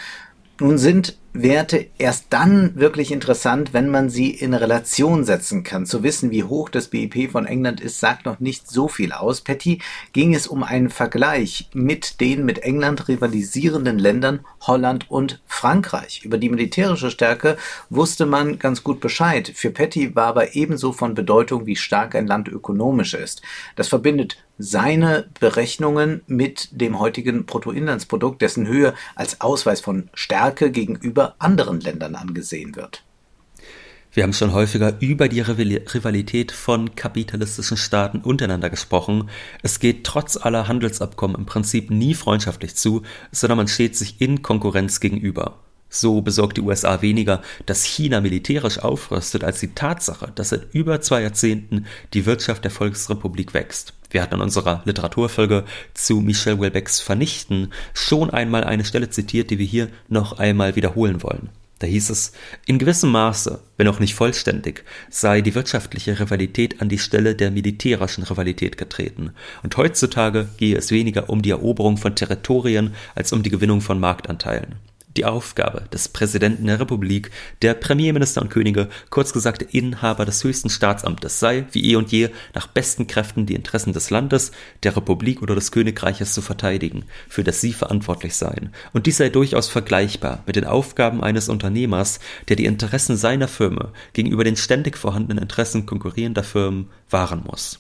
Nun 0.60 0.78
sind 0.78 1.18
Werte 1.34 1.88
erst 1.98 2.26
dann 2.32 2.76
wirklich 2.76 3.12
interessant, 3.12 3.74
wenn 3.74 3.90
man 3.90 4.10
sie 4.10 4.32
in 4.32 4.54
Relation 4.54 5.24
setzen 5.24 5.64
kann. 5.64 5.86
Zu 5.86 6.04
wissen, 6.04 6.30
wie 6.30 6.44
hoch 6.44 6.68
das 6.68 6.90
BIP 6.90 7.32
von 7.32 7.46
England 7.46 7.80
ist, 7.80 8.00
sagt 8.02 8.26
noch 8.26 8.40
nicht 8.42 8.70
so 8.70 8.90
viel 8.90 9.14
aus. 9.14 9.40
Petty 9.40 9.80
ging 10.12 10.34
es 10.36 10.48
um 10.48 10.62
einen 10.64 10.90
Vergleich 10.90 11.70
mit 11.74 12.20
den 12.20 12.44
mit 12.44 12.60
England 12.60 13.08
rivalisierenden 13.08 13.98
Ländern 13.98 14.42
Holland 14.62 15.10
und 15.10 15.42
Frankreich. 15.48 16.26
Über 16.26 16.38
die 16.38 16.50
militärische 16.50 17.12
Stärke 17.12 17.56
wusste 17.90 18.26
man 18.26 18.60
ganz 18.60 18.84
gut 18.84 19.00
Bescheid. 19.00 19.52
Für 19.56 19.72
Petty 19.72 20.16
war 20.16 20.28
aber 20.28 20.56
ebenso 20.56 20.92
von 20.92 21.14
Bedeutung, 21.14 21.66
wie 21.66 21.78
stark 21.78 22.16
ein 22.16 22.28
Land 22.28 22.50
ökonomisch 22.50 23.14
ist. 23.14 23.42
Das 23.76 23.88
verbindet 23.88 24.38
seine 24.58 25.28
Berechnungen 25.40 26.22
mit 26.28 26.70
dem 26.72 27.00
heutigen 27.00 27.46
Bruttoinlandsprodukt, 27.46 28.42
dessen 28.42 28.68
Höhe 28.68 28.94
als 29.16 29.42
Ausweis 29.42 29.82
von 29.82 30.10
Stärke 30.14 30.72
gegenüber 30.72 31.21
gegenüber 31.22 31.36
anderen 31.40 31.80
Ländern 31.82 32.16
angesehen 32.16 32.76
wird. 32.76 33.04
Wir 34.14 34.24
haben 34.24 34.34
schon 34.34 34.52
häufiger 34.52 34.98
über 35.00 35.30
die 35.30 35.40
Rivalität 35.40 36.52
von 36.52 36.96
kapitalistischen 36.96 37.78
Staaten 37.78 38.20
untereinander 38.20 38.70
gesprochen. 38.70 39.30
Es 39.64 39.80
geht 39.80 40.04
trotz 40.04 40.36
aller 40.36 40.68
Handelsabkommen 40.68 41.38
im 41.38 41.46
Prinzip 41.46 41.90
nie 41.92 42.14
freundschaftlich 42.14 42.76
zu, 42.76 43.04
sondern 43.32 43.58
man 43.58 43.70
steht 43.70 43.96
sich 43.96 44.20
in 44.20 44.42
Konkurrenz 44.42 45.00
gegenüber. 45.00 45.60
So 45.88 46.22
besorgt 46.22 46.58
die 46.58 46.62
USA 46.62 47.02
weniger, 47.02 47.42
dass 47.66 47.86
China 47.86 48.20
militärisch 48.20 48.80
aufrüstet, 48.80 49.46
als 49.46 49.62
die 49.62 49.74
Tatsache, 49.76 50.32
dass 50.36 50.50
seit 50.50 50.74
über 50.74 51.00
zwei 51.00 51.22
Jahrzehnten 51.22 51.86
die 52.14 52.26
Wirtschaft 52.26 52.66
der 52.66 52.72
Volksrepublik 52.72 53.54
wächst. 53.54 53.94
Wir 54.12 54.22
hatten 54.22 54.36
in 54.36 54.42
unserer 54.42 54.82
Literaturfolge 54.86 55.66
zu 55.94 56.22
Michel 56.22 56.60
Welbecks 56.60 57.00
Vernichten 57.00 57.74
schon 57.94 58.30
einmal 58.30 58.64
eine 58.64 58.86
Stelle 58.86 59.10
zitiert, 59.10 59.50
die 59.50 59.60
wir 59.60 59.66
hier 59.66 59.88
noch 60.10 60.38
einmal 60.38 60.76
wiederholen 60.76 61.24
wollen. 61.24 61.50
Da 61.80 61.88
hieß 61.88 62.12
es, 62.12 62.34
in 62.68 62.78
gewissem 62.78 63.10
Maße, 63.10 63.60
wenn 63.78 63.88
auch 63.88 64.00
nicht 64.00 64.14
vollständig, 64.14 64.84
sei 65.10 65.42
die 65.42 65.56
wirtschaftliche 65.56 66.20
Rivalität 66.20 66.80
an 66.80 66.90
die 66.90 67.00
Stelle 67.00 67.34
der 67.34 67.50
militärischen 67.50 68.24
Rivalität 68.24 68.78
getreten. 68.78 69.32
Und 69.64 69.76
heutzutage 69.78 70.48
gehe 70.58 70.78
es 70.78 70.92
weniger 70.92 71.30
um 71.30 71.42
die 71.42 71.50
Eroberung 71.50 71.98
von 71.98 72.14
Territorien 72.14 72.94
als 73.16 73.34
um 73.34 73.42
die 73.42 73.50
Gewinnung 73.50 73.82
von 73.82 74.00
Marktanteilen 74.00 74.76
die 75.18 75.26
Aufgabe 75.26 75.84
des 75.92 76.08
Präsidenten 76.08 76.68
der 76.68 76.80
Republik, 76.80 77.32
der 77.62 77.74
Premierminister 77.74 78.42
und 78.42 78.50
Könige, 78.50 78.90
kurz 79.10 79.34
gesagt 79.34 79.62
Inhaber 79.62 80.26
des 80.26 80.44
höchsten 80.44 80.70
Staatsamtes 80.70 81.40
sei, 81.40 81.66
wie 81.72 81.92
eh 81.92 81.96
und 81.96 82.12
je, 82.12 82.30
nach 82.54 82.68
besten 82.68 83.08
Kräften 83.08 83.46
die 83.46 83.56
Interessen 83.56 83.94
des 83.94 84.10
Landes, 84.10 84.52
der 84.84 84.96
Republik 84.96 85.42
oder 85.42 85.56
des 85.56 85.72
Königreiches 85.72 86.34
zu 86.34 86.42
verteidigen, 86.42 87.06
für 87.28 87.44
das 87.44 87.62
sie 87.62 87.74
verantwortlich 87.74 88.36
seien. 88.36 88.74
Und 88.94 89.06
dies 89.06 89.18
sei 89.18 89.30
durchaus 89.30 89.68
vergleichbar 89.68 90.44
mit 90.46 90.56
den 90.56 90.66
Aufgaben 90.66 91.24
eines 91.24 91.50
Unternehmers, 91.50 92.20
der 92.48 92.56
die 92.56 92.66
Interessen 92.66 93.18
seiner 93.18 93.48
Firma 93.48 93.92
gegenüber 94.14 94.44
den 94.44 94.56
ständig 94.56 94.98
vorhandenen 94.98 95.42
Interessen 95.44 95.86
konkurrierender 95.86 96.44
Firmen 96.44 96.90
wahren 97.10 97.44
muss. 97.46 97.80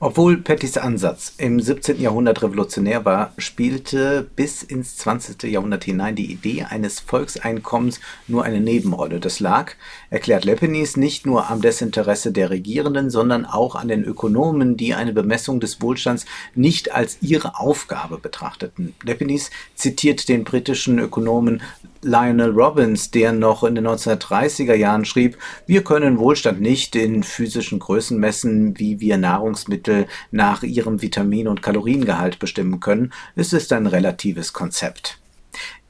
Obwohl 0.00 0.36
Pettys 0.36 0.76
Ansatz 0.76 1.32
im 1.38 1.60
17. 1.60 2.00
Jahrhundert 2.00 2.42
revolutionär 2.42 3.04
war, 3.04 3.32
spielte 3.38 4.28
bis 4.36 4.62
ins 4.62 4.96
20. 4.98 5.44
Jahrhundert 5.44 5.84
hinein 5.84 6.14
die 6.14 6.30
Idee 6.30 6.64
eines 6.64 7.00
Volkseinkommens 7.00 8.00
nur 8.26 8.44
eine 8.44 8.60
Nebenrolle. 8.60 9.18
Das 9.18 9.40
lag, 9.40 9.72
erklärt 10.10 10.44
Lepenis, 10.44 10.96
nicht 10.96 11.26
nur 11.26 11.50
am 11.50 11.62
Desinteresse 11.62 12.32
der 12.32 12.50
Regierenden, 12.50 13.10
sondern 13.10 13.46
auch 13.46 13.74
an 13.74 13.88
den 13.88 14.04
Ökonomen, 14.04 14.76
die 14.76 14.94
eine 14.94 15.12
Bemessung 15.12 15.58
des 15.58 15.80
Wohlstands 15.80 16.26
nicht 16.54 16.92
als 16.92 17.18
ihre 17.22 17.58
Aufgabe 17.58 18.18
betrachteten. 18.18 18.94
Lepenis 19.02 19.50
zitiert 19.74 20.28
den 20.28 20.44
britischen 20.44 20.98
Ökonomen 20.98 21.62
Lionel 22.02 22.50
Robbins, 22.50 23.10
der 23.10 23.32
noch 23.32 23.64
in 23.64 23.74
den 23.74 23.86
1930er 23.86 24.74
Jahren 24.74 25.04
schrieb, 25.04 25.36
wir 25.66 25.82
können 25.82 26.18
Wohlstand 26.18 26.60
nicht 26.60 26.94
in 26.94 27.22
physischen 27.22 27.78
Größen 27.78 28.18
messen, 28.18 28.78
wie 28.78 29.00
wir 29.00 29.16
Nahrungsmittel 29.16 30.06
nach 30.30 30.62
ihrem 30.62 31.02
Vitamin- 31.02 31.48
und 31.48 31.62
Kaloriengehalt 31.62 32.38
bestimmen 32.38 32.80
können. 32.80 33.12
Es 33.34 33.52
ist 33.52 33.72
ein 33.72 33.86
relatives 33.86 34.52
Konzept. 34.52 35.18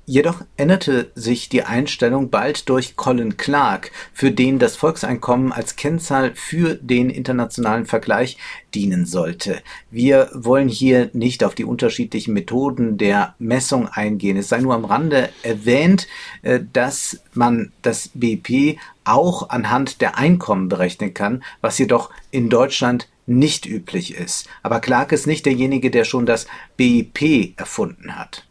Jedoch 0.09 0.41
änderte 0.57 1.13
sich 1.15 1.51
die 1.51 1.65
Einstellung 1.65 2.31
bald 2.31 2.71
durch 2.71 2.97
Colin 2.97 3.37
Clark, 3.37 3.91
für 4.15 4.31
den 4.31 4.59
das 4.59 4.75
Volkseinkommen 4.75 5.53
als 5.53 5.77
Kennzahl 5.77 6.33
für 6.35 6.77
den 6.77 7.11
internationalen 7.11 7.85
Vergleich 7.85 8.39
dienen 8.73 9.05
sollte. 9.05 9.61
Wir 9.91 10.31
wollen 10.33 10.71
hier 10.71 11.11
nicht 11.13 11.45
auf 11.45 11.55
die 11.55 11.67
unterschiedlichen 11.67 12.33
Methoden 12.33 12.97
der 12.97 13.35
Messung 13.39 13.87
eingehen. 13.87 14.39
Es 14.39 14.49
sei 14.49 14.61
nur 14.61 14.73
am 14.73 14.87
Rande 14.87 15.29
erwähnt, 15.43 16.09
äh, 16.41 16.61
dass 16.73 17.21
man 17.35 17.71
das 17.83 18.09
BIP 18.15 18.79
auch 19.05 19.51
anhand 19.51 20.01
der 20.01 20.17
Einkommen 20.17 20.71
berechnen 20.71 21.13
kann, 21.13 21.45
was 21.61 21.77
jedoch 21.77 22.09
in 22.31 22.49
Deutschland 22.49 23.11
nicht 23.27 23.67
üblich 23.67 24.15
ist. 24.15 24.49
Aber 24.63 24.81
Clark 24.81 25.13
ist 25.13 25.27
nicht 25.27 25.45
derjenige, 25.45 25.91
der 25.91 26.05
schon 26.05 26.25
das 26.25 26.47
BIP 26.79 27.59
erfunden 27.59 28.17
hat. 28.17 28.48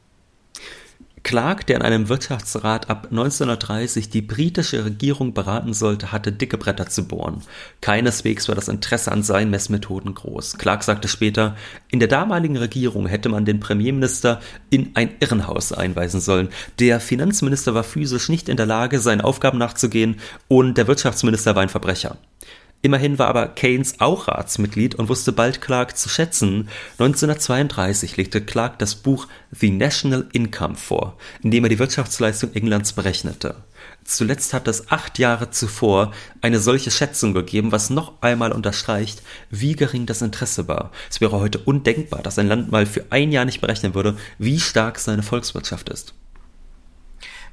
Clark, 1.27 1.67
der 1.67 1.75
in 1.75 1.81
einem 1.81 2.07
Wirtschaftsrat 2.07 2.89
ab 2.89 3.07
1930 3.11 4.09
die 4.09 4.21
britische 4.21 4.85
Regierung 4.85 5.33
beraten 5.33 5.73
sollte, 5.73 6.13
hatte 6.13 6.31
dicke 6.31 6.57
Bretter 6.57 6.87
zu 6.87 7.05
bohren. 7.05 7.41
Keineswegs 7.81 8.47
war 8.47 8.55
das 8.55 8.69
Interesse 8.69 9.11
an 9.11 9.23
seinen 9.23 9.51
Messmethoden 9.51 10.15
groß. 10.15 10.57
Clark 10.57 10.83
sagte 10.83 11.09
später, 11.09 11.57
in 11.91 11.99
der 11.99 12.07
damaligen 12.07 12.55
Regierung 12.55 13.07
hätte 13.07 13.27
man 13.27 13.43
den 13.43 13.59
Premierminister 13.59 14.39
in 14.69 14.91
ein 14.93 15.15
Irrenhaus 15.19 15.73
einweisen 15.73 16.21
sollen. 16.21 16.47
Der 16.79 17.01
Finanzminister 17.01 17.73
war 17.73 17.83
physisch 17.83 18.29
nicht 18.29 18.47
in 18.47 18.55
der 18.55 18.65
Lage, 18.65 19.01
seinen 19.01 19.19
Aufgaben 19.19 19.57
nachzugehen 19.57 20.21
und 20.47 20.77
der 20.77 20.87
Wirtschaftsminister 20.87 21.55
war 21.55 21.61
ein 21.61 21.67
Verbrecher. 21.67 22.15
Immerhin 22.87 23.19
war 23.19 23.27
aber 23.27 23.49
Keynes 23.49 23.99
auch 23.99 24.29
Ratsmitglied 24.29 24.95
und 24.95 25.09
wusste 25.09 25.33
bald 25.33 25.59
Clark 25.59 25.97
zu 25.97 26.07
schätzen. 26.07 26.69
1932 26.99 28.15
legte 28.15 28.39
Clark 28.39 28.79
das 28.79 28.95
Buch 28.95 29.27
The 29.51 29.71
National 29.71 30.25
Income 30.31 30.75
vor, 30.75 31.17
in 31.43 31.51
dem 31.51 31.65
er 31.65 31.69
die 31.69 31.79
Wirtschaftsleistung 31.79 32.53
Englands 32.53 32.93
berechnete. 32.93 33.55
Zuletzt 34.05 34.53
hat 34.53 34.69
es 34.69 34.89
acht 34.89 35.19
Jahre 35.19 35.51
zuvor 35.51 36.13
eine 36.39 36.61
solche 36.61 36.89
Schätzung 36.89 37.33
gegeben, 37.33 37.73
was 37.73 37.89
noch 37.89 38.21
einmal 38.21 38.53
unterstreicht, 38.53 39.21
wie 39.49 39.75
gering 39.75 40.05
das 40.05 40.21
Interesse 40.21 40.69
war. 40.69 40.91
Es 41.09 41.19
wäre 41.19 41.41
heute 41.41 41.57
undenkbar, 41.57 42.23
dass 42.23 42.39
ein 42.39 42.47
Land 42.47 42.71
mal 42.71 42.85
für 42.85 43.07
ein 43.09 43.33
Jahr 43.33 43.43
nicht 43.43 43.59
berechnen 43.59 43.95
würde, 43.95 44.15
wie 44.37 44.61
stark 44.61 44.97
seine 44.99 45.23
Volkswirtschaft 45.23 45.89
ist. 45.89 46.13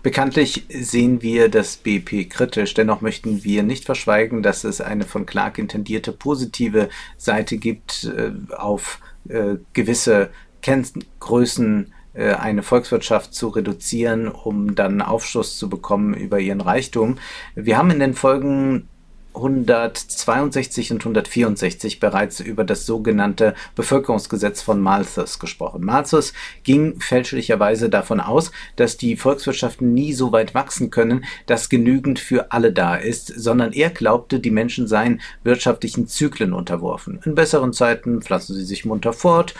Bekanntlich 0.04 0.66
sehen 0.68 1.22
wir 1.22 1.48
das 1.48 1.78
BP 1.78 2.28
kritisch, 2.28 2.74
dennoch 2.74 3.00
möchten 3.00 3.42
wir 3.42 3.62
nicht 3.62 3.86
verschweigen, 3.86 4.42
dass 4.42 4.62
es 4.62 4.82
eine 4.82 5.04
von 5.04 5.24
Clark 5.24 5.56
intendierte 5.56 6.12
positive 6.12 6.90
Seite 7.16 7.56
gibt, 7.56 8.04
äh, 8.04 8.32
auf 8.54 9.00
äh, 9.30 9.56
gewisse 9.72 10.28
Kenngrößen 10.60 11.94
äh, 12.12 12.34
eine 12.34 12.62
Volkswirtschaft 12.62 13.32
zu 13.32 13.48
reduzieren, 13.48 14.28
um 14.28 14.74
dann 14.74 15.00
Aufschluss 15.00 15.56
zu 15.56 15.70
bekommen 15.70 16.12
über 16.12 16.38
ihren 16.38 16.60
Reichtum. 16.60 17.16
Wir 17.54 17.78
haben 17.78 17.90
in 17.90 18.00
den 18.00 18.12
Folgen 18.12 18.90
162 19.34 20.92
und 20.92 21.00
164 21.00 22.00
bereits 22.00 22.40
über 22.40 22.64
das 22.64 22.86
sogenannte 22.86 23.54
Bevölkerungsgesetz 23.74 24.62
von 24.62 24.80
Malthus 24.80 25.38
gesprochen. 25.38 25.84
Malthus 25.84 26.32
ging 26.62 27.00
fälschlicherweise 27.00 27.90
davon 27.90 28.20
aus, 28.20 28.52
dass 28.76 28.96
die 28.96 29.16
Volkswirtschaften 29.16 29.92
nie 29.92 30.12
so 30.12 30.32
weit 30.32 30.54
wachsen 30.54 30.90
können, 30.90 31.24
dass 31.46 31.68
genügend 31.68 32.18
für 32.18 32.52
alle 32.52 32.72
da 32.72 32.96
ist, 32.96 33.26
sondern 33.28 33.72
er 33.72 33.90
glaubte, 33.90 34.40
die 34.40 34.50
Menschen 34.50 34.86
seien 34.86 35.20
wirtschaftlichen 35.42 36.06
Zyklen 36.06 36.52
unterworfen. 36.52 37.20
In 37.24 37.34
besseren 37.34 37.72
Zeiten 37.72 38.22
pflanzen 38.22 38.54
sie 38.54 38.64
sich 38.64 38.84
munter 38.84 39.12
fort, 39.12 39.54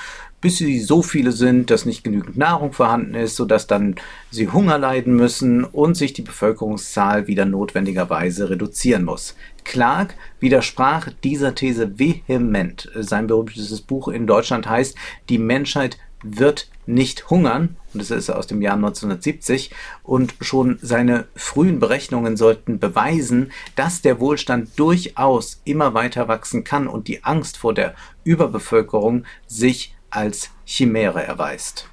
bis 0.44 0.58
sie 0.58 0.78
so 0.78 1.00
viele 1.00 1.32
sind, 1.32 1.70
dass 1.70 1.86
nicht 1.86 2.04
genügend 2.04 2.36
Nahrung 2.36 2.74
vorhanden 2.74 3.14
ist, 3.14 3.34
sodass 3.34 3.66
dann 3.66 3.94
sie 4.30 4.48
Hunger 4.48 4.76
leiden 4.76 5.16
müssen 5.16 5.64
und 5.64 5.96
sich 5.96 6.12
die 6.12 6.20
Bevölkerungszahl 6.20 7.26
wieder 7.26 7.46
notwendigerweise 7.46 8.50
reduzieren 8.50 9.04
muss. 9.04 9.36
Clark 9.64 10.16
widersprach 10.40 11.08
dieser 11.24 11.54
These 11.54 11.98
vehement. 11.98 12.90
Sein 12.94 13.26
berühmtestes 13.26 13.80
Buch 13.80 14.08
in 14.08 14.26
Deutschland 14.26 14.68
heißt 14.68 14.98
Die 15.30 15.38
Menschheit 15.38 15.96
wird 16.22 16.68
nicht 16.84 17.30
hungern, 17.30 17.76
und 17.94 18.02
das 18.02 18.10
ist 18.10 18.28
aus 18.28 18.46
dem 18.46 18.60
Jahr 18.60 18.74
1970, 18.74 19.70
und 20.02 20.34
schon 20.42 20.78
seine 20.82 21.24
frühen 21.34 21.78
Berechnungen 21.78 22.36
sollten 22.36 22.78
beweisen, 22.78 23.50
dass 23.76 24.02
der 24.02 24.20
Wohlstand 24.20 24.78
durchaus 24.78 25.62
immer 25.64 25.94
weiter 25.94 26.28
wachsen 26.28 26.64
kann 26.64 26.86
und 26.86 27.08
die 27.08 27.24
Angst 27.24 27.56
vor 27.56 27.72
der 27.72 27.94
Überbevölkerung 28.24 29.24
sich 29.46 29.94
als 30.14 30.50
Chimäre 30.64 31.22
erweist. 31.22 31.88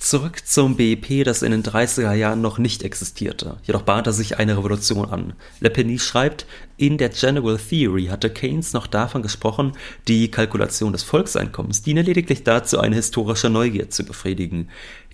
Zurück 0.00 0.46
zum 0.46 0.76
BIP, 0.76 1.24
das 1.24 1.42
in 1.42 1.50
den 1.52 1.62
30er 1.62 2.14
Jahren 2.14 2.40
noch 2.40 2.56
nicht 2.56 2.84
existierte. 2.84 3.58
Jedoch 3.64 3.82
bahnte 3.82 4.14
sich 4.14 4.38
eine 4.38 4.56
Revolution 4.56 5.10
an. 5.10 5.34
Le 5.60 5.68
Lepeny 5.68 5.98
schreibt, 5.98 6.46
in 6.78 6.96
der 6.96 7.10
General 7.10 7.58
Theory 7.58 8.06
hatte 8.06 8.30
Keynes 8.30 8.72
noch 8.72 8.86
davon 8.86 9.20
gesprochen, 9.20 9.72
die 10.08 10.30
Kalkulation 10.30 10.94
des 10.94 11.02
Volkseinkommens 11.02 11.82
diene 11.82 12.00
lediglich 12.00 12.44
dazu, 12.44 12.80
eine 12.80 12.96
historische 12.96 13.50
Neugier 13.50 13.90
zu 13.90 14.06
befriedigen. 14.06 14.70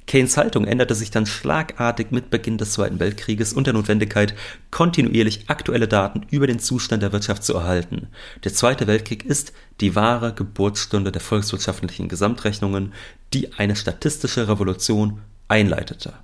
Keynes 0.07 0.37
Haltung 0.37 0.67
änderte 0.67 0.95
sich 0.95 1.11
dann 1.11 1.27
schlagartig 1.27 2.13
mit 2.13 2.31
Beginn 2.31 2.59
des 2.59 2.73
Zweiten 2.73 3.01
Weltkrieges 3.01 3.53
und 3.53 3.67
der 3.67 3.75
Notwendigkeit, 3.75 4.35
kontinuierlich 4.71 5.45
aktuelle 5.49 5.89
Daten 5.89 6.27
über 6.31 6.47
den 6.47 6.61
Zustand 6.61 7.03
der 7.03 7.13
Wirtschaft 7.13 7.43
zu 7.43 7.55
erhalten. 7.55 8.09
Der 8.45 8.55
Zweite 8.55 8.87
Weltkrieg 8.87 9.25
ist 9.25 9.53
die 9.81 9.97
wahre 9.97 10.33
Geburtsstunde 10.33 11.11
der 11.11 11.21
volkswirtschaftlichen 11.21 12.09
Gesamtrechnungen, 12.09 12.93
die 13.35 13.53
eine 13.55 13.75
statistische 13.75 14.49
Revolution 14.49 15.21
einleitete 15.49 16.15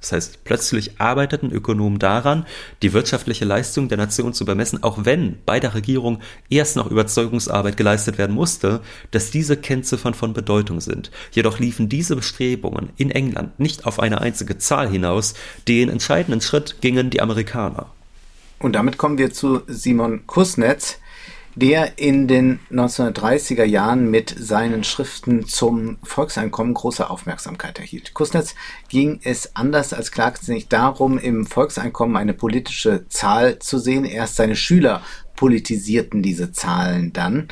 das 0.00 0.12
heißt, 0.12 0.44
plötzlich 0.44 1.00
arbeiteten 1.00 1.50
Ökonomen 1.50 1.98
daran, 1.98 2.46
die 2.82 2.92
wirtschaftliche 2.92 3.44
Leistung 3.44 3.88
der 3.88 3.98
Nation 3.98 4.32
zu 4.32 4.44
bemessen, 4.44 4.82
auch 4.82 5.04
wenn 5.04 5.38
bei 5.44 5.58
der 5.58 5.74
Regierung 5.74 6.20
erst 6.48 6.76
noch 6.76 6.88
Überzeugungsarbeit 6.88 7.76
geleistet 7.76 8.16
werden 8.16 8.34
musste, 8.34 8.80
dass 9.10 9.32
diese 9.32 9.56
Kennziffern 9.56 10.14
von 10.14 10.34
Bedeutung 10.34 10.80
sind. 10.80 11.10
Jedoch 11.32 11.58
liefen 11.58 11.88
diese 11.88 12.14
Bestrebungen 12.14 12.90
in 12.96 13.10
England 13.10 13.58
nicht 13.58 13.86
auf 13.86 13.98
eine 13.98 14.20
einzige 14.20 14.58
Zahl 14.58 14.88
hinaus, 14.88 15.34
den 15.66 15.88
entscheidenden 15.88 16.40
Schritt 16.40 16.76
gingen 16.80 17.10
die 17.10 17.20
Amerikaner. 17.20 17.86
Und 18.60 18.74
damit 18.74 18.98
kommen 18.98 19.18
wir 19.18 19.32
zu 19.32 19.62
Simon 19.66 20.26
Kuznets, 20.26 20.98
der 21.58 21.98
in 21.98 22.28
den 22.28 22.60
1930er 22.70 23.64
Jahren 23.64 24.10
mit 24.10 24.34
seinen 24.38 24.84
Schriften 24.84 25.46
zum 25.46 25.98
Volkseinkommen 26.04 26.72
große 26.72 27.10
Aufmerksamkeit 27.10 27.78
erhielt. 27.78 28.14
Kusnetz 28.14 28.54
ging 28.88 29.20
es 29.24 29.56
anders 29.56 29.92
als 29.92 30.12
Clarks 30.12 30.46
nicht 30.46 30.72
darum, 30.72 31.18
im 31.18 31.46
Volkseinkommen 31.46 32.16
eine 32.16 32.34
politische 32.34 33.08
Zahl 33.08 33.58
zu 33.58 33.78
sehen. 33.78 34.04
Erst 34.04 34.36
seine 34.36 34.54
Schüler 34.54 35.02
politisierten 35.34 36.22
diese 36.22 36.52
Zahlen 36.52 37.12
dann. 37.12 37.48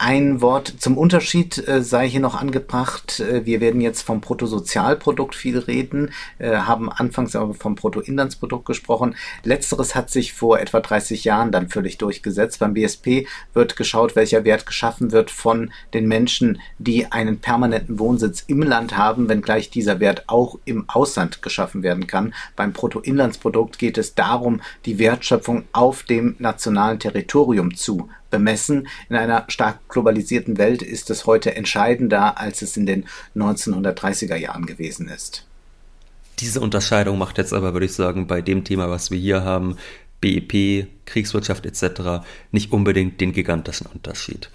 Ein 0.00 0.40
Wort 0.40 0.74
zum 0.78 0.96
Unterschied 0.96 1.66
äh, 1.66 1.82
sei 1.82 2.08
hier 2.08 2.20
noch 2.20 2.40
angebracht. 2.40 3.18
Äh, 3.18 3.44
wir 3.46 3.60
werden 3.60 3.80
jetzt 3.80 4.02
vom 4.02 4.20
Bruttosozialprodukt 4.20 5.34
viel 5.34 5.58
reden, 5.58 6.12
äh, 6.38 6.52
haben 6.52 6.88
anfangs 6.88 7.34
aber 7.34 7.52
vom 7.52 7.74
Bruttoinlandsprodukt 7.74 8.64
gesprochen. 8.64 9.16
Letzteres 9.42 9.96
hat 9.96 10.08
sich 10.08 10.34
vor 10.34 10.60
etwa 10.60 10.78
30 10.78 11.24
Jahren 11.24 11.50
dann 11.50 11.68
völlig 11.68 11.98
durchgesetzt. 11.98 12.60
Beim 12.60 12.74
BSP 12.74 13.26
wird 13.54 13.74
geschaut, 13.74 14.14
welcher 14.14 14.44
Wert 14.44 14.66
geschaffen 14.66 15.10
wird 15.10 15.32
von 15.32 15.72
den 15.92 16.06
Menschen, 16.06 16.60
die 16.78 17.10
einen 17.10 17.40
permanenten 17.40 17.98
Wohnsitz 17.98 18.44
im 18.46 18.62
Land 18.62 18.96
haben, 18.96 19.28
wenngleich 19.28 19.68
dieser 19.68 19.98
Wert 19.98 20.28
auch 20.28 20.60
im 20.64 20.88
Ausland 20.88 21.42
geschaffen 21.42 21.82
werden 21.82 22.06
kann. 22.06 22.34
Beim 22.54 22.72
Bruttoinlandsprodukt 22.72 23.80
geht 23.80 23.98
es 23.98 24.14
darum, 24.14 24.60
die 24.84 25.00
Wertschöpfung 25.00 25.64
auf 25.72 26.04
dem 26.04 26.36
nationalen 26.38 27.00
Territorium 27.00 27.74
zu 27.74 28.08
bemessen. 28.30 28.88
In 29.08 29.16
einer 29.16 29.44
stark 29.48 29.88
globalisierten 29.88 30.58
Welt 30.58 30.82
ist 30.82 31.10
es 31.10 31.26
heute 31.26 31.54
entscheidender, 31.54 32.38
als 32.38 32.62
es 32.62 32.76
in 32.76 32.86
den 32.86 33.06
1930er 33.36 34.36
Jahren 34.36 34.66
gewesen 34.66 35.08
ist. 35.08 35.46
Diese 36.40 36.60
Unterscheidung 36.60 37.18
macht 37.18 37.38
jetzt 37.38 37.52
aber, 37.52 37.72
würde 37.72 37.86
ich 37.86 37.94
sagen, 37.94 38.26
bei 38.26 38.40
dem 38.42 38.64
Thema, 38.64 38.90
was 38.90 39.10
wir 39.10 39.18
hier 39.18 39.42
haben, 39.42 39.76
BIP, 40.20 40.86
Kriegswirtschaft 41.04 41.66
etc., 41.66 42.24
nicht 42.52 42.72
unbedingt 42.72 43.20
den 43.20 43.32
gigantischen 43.32 43.86
Unterschied. 43.86 44.50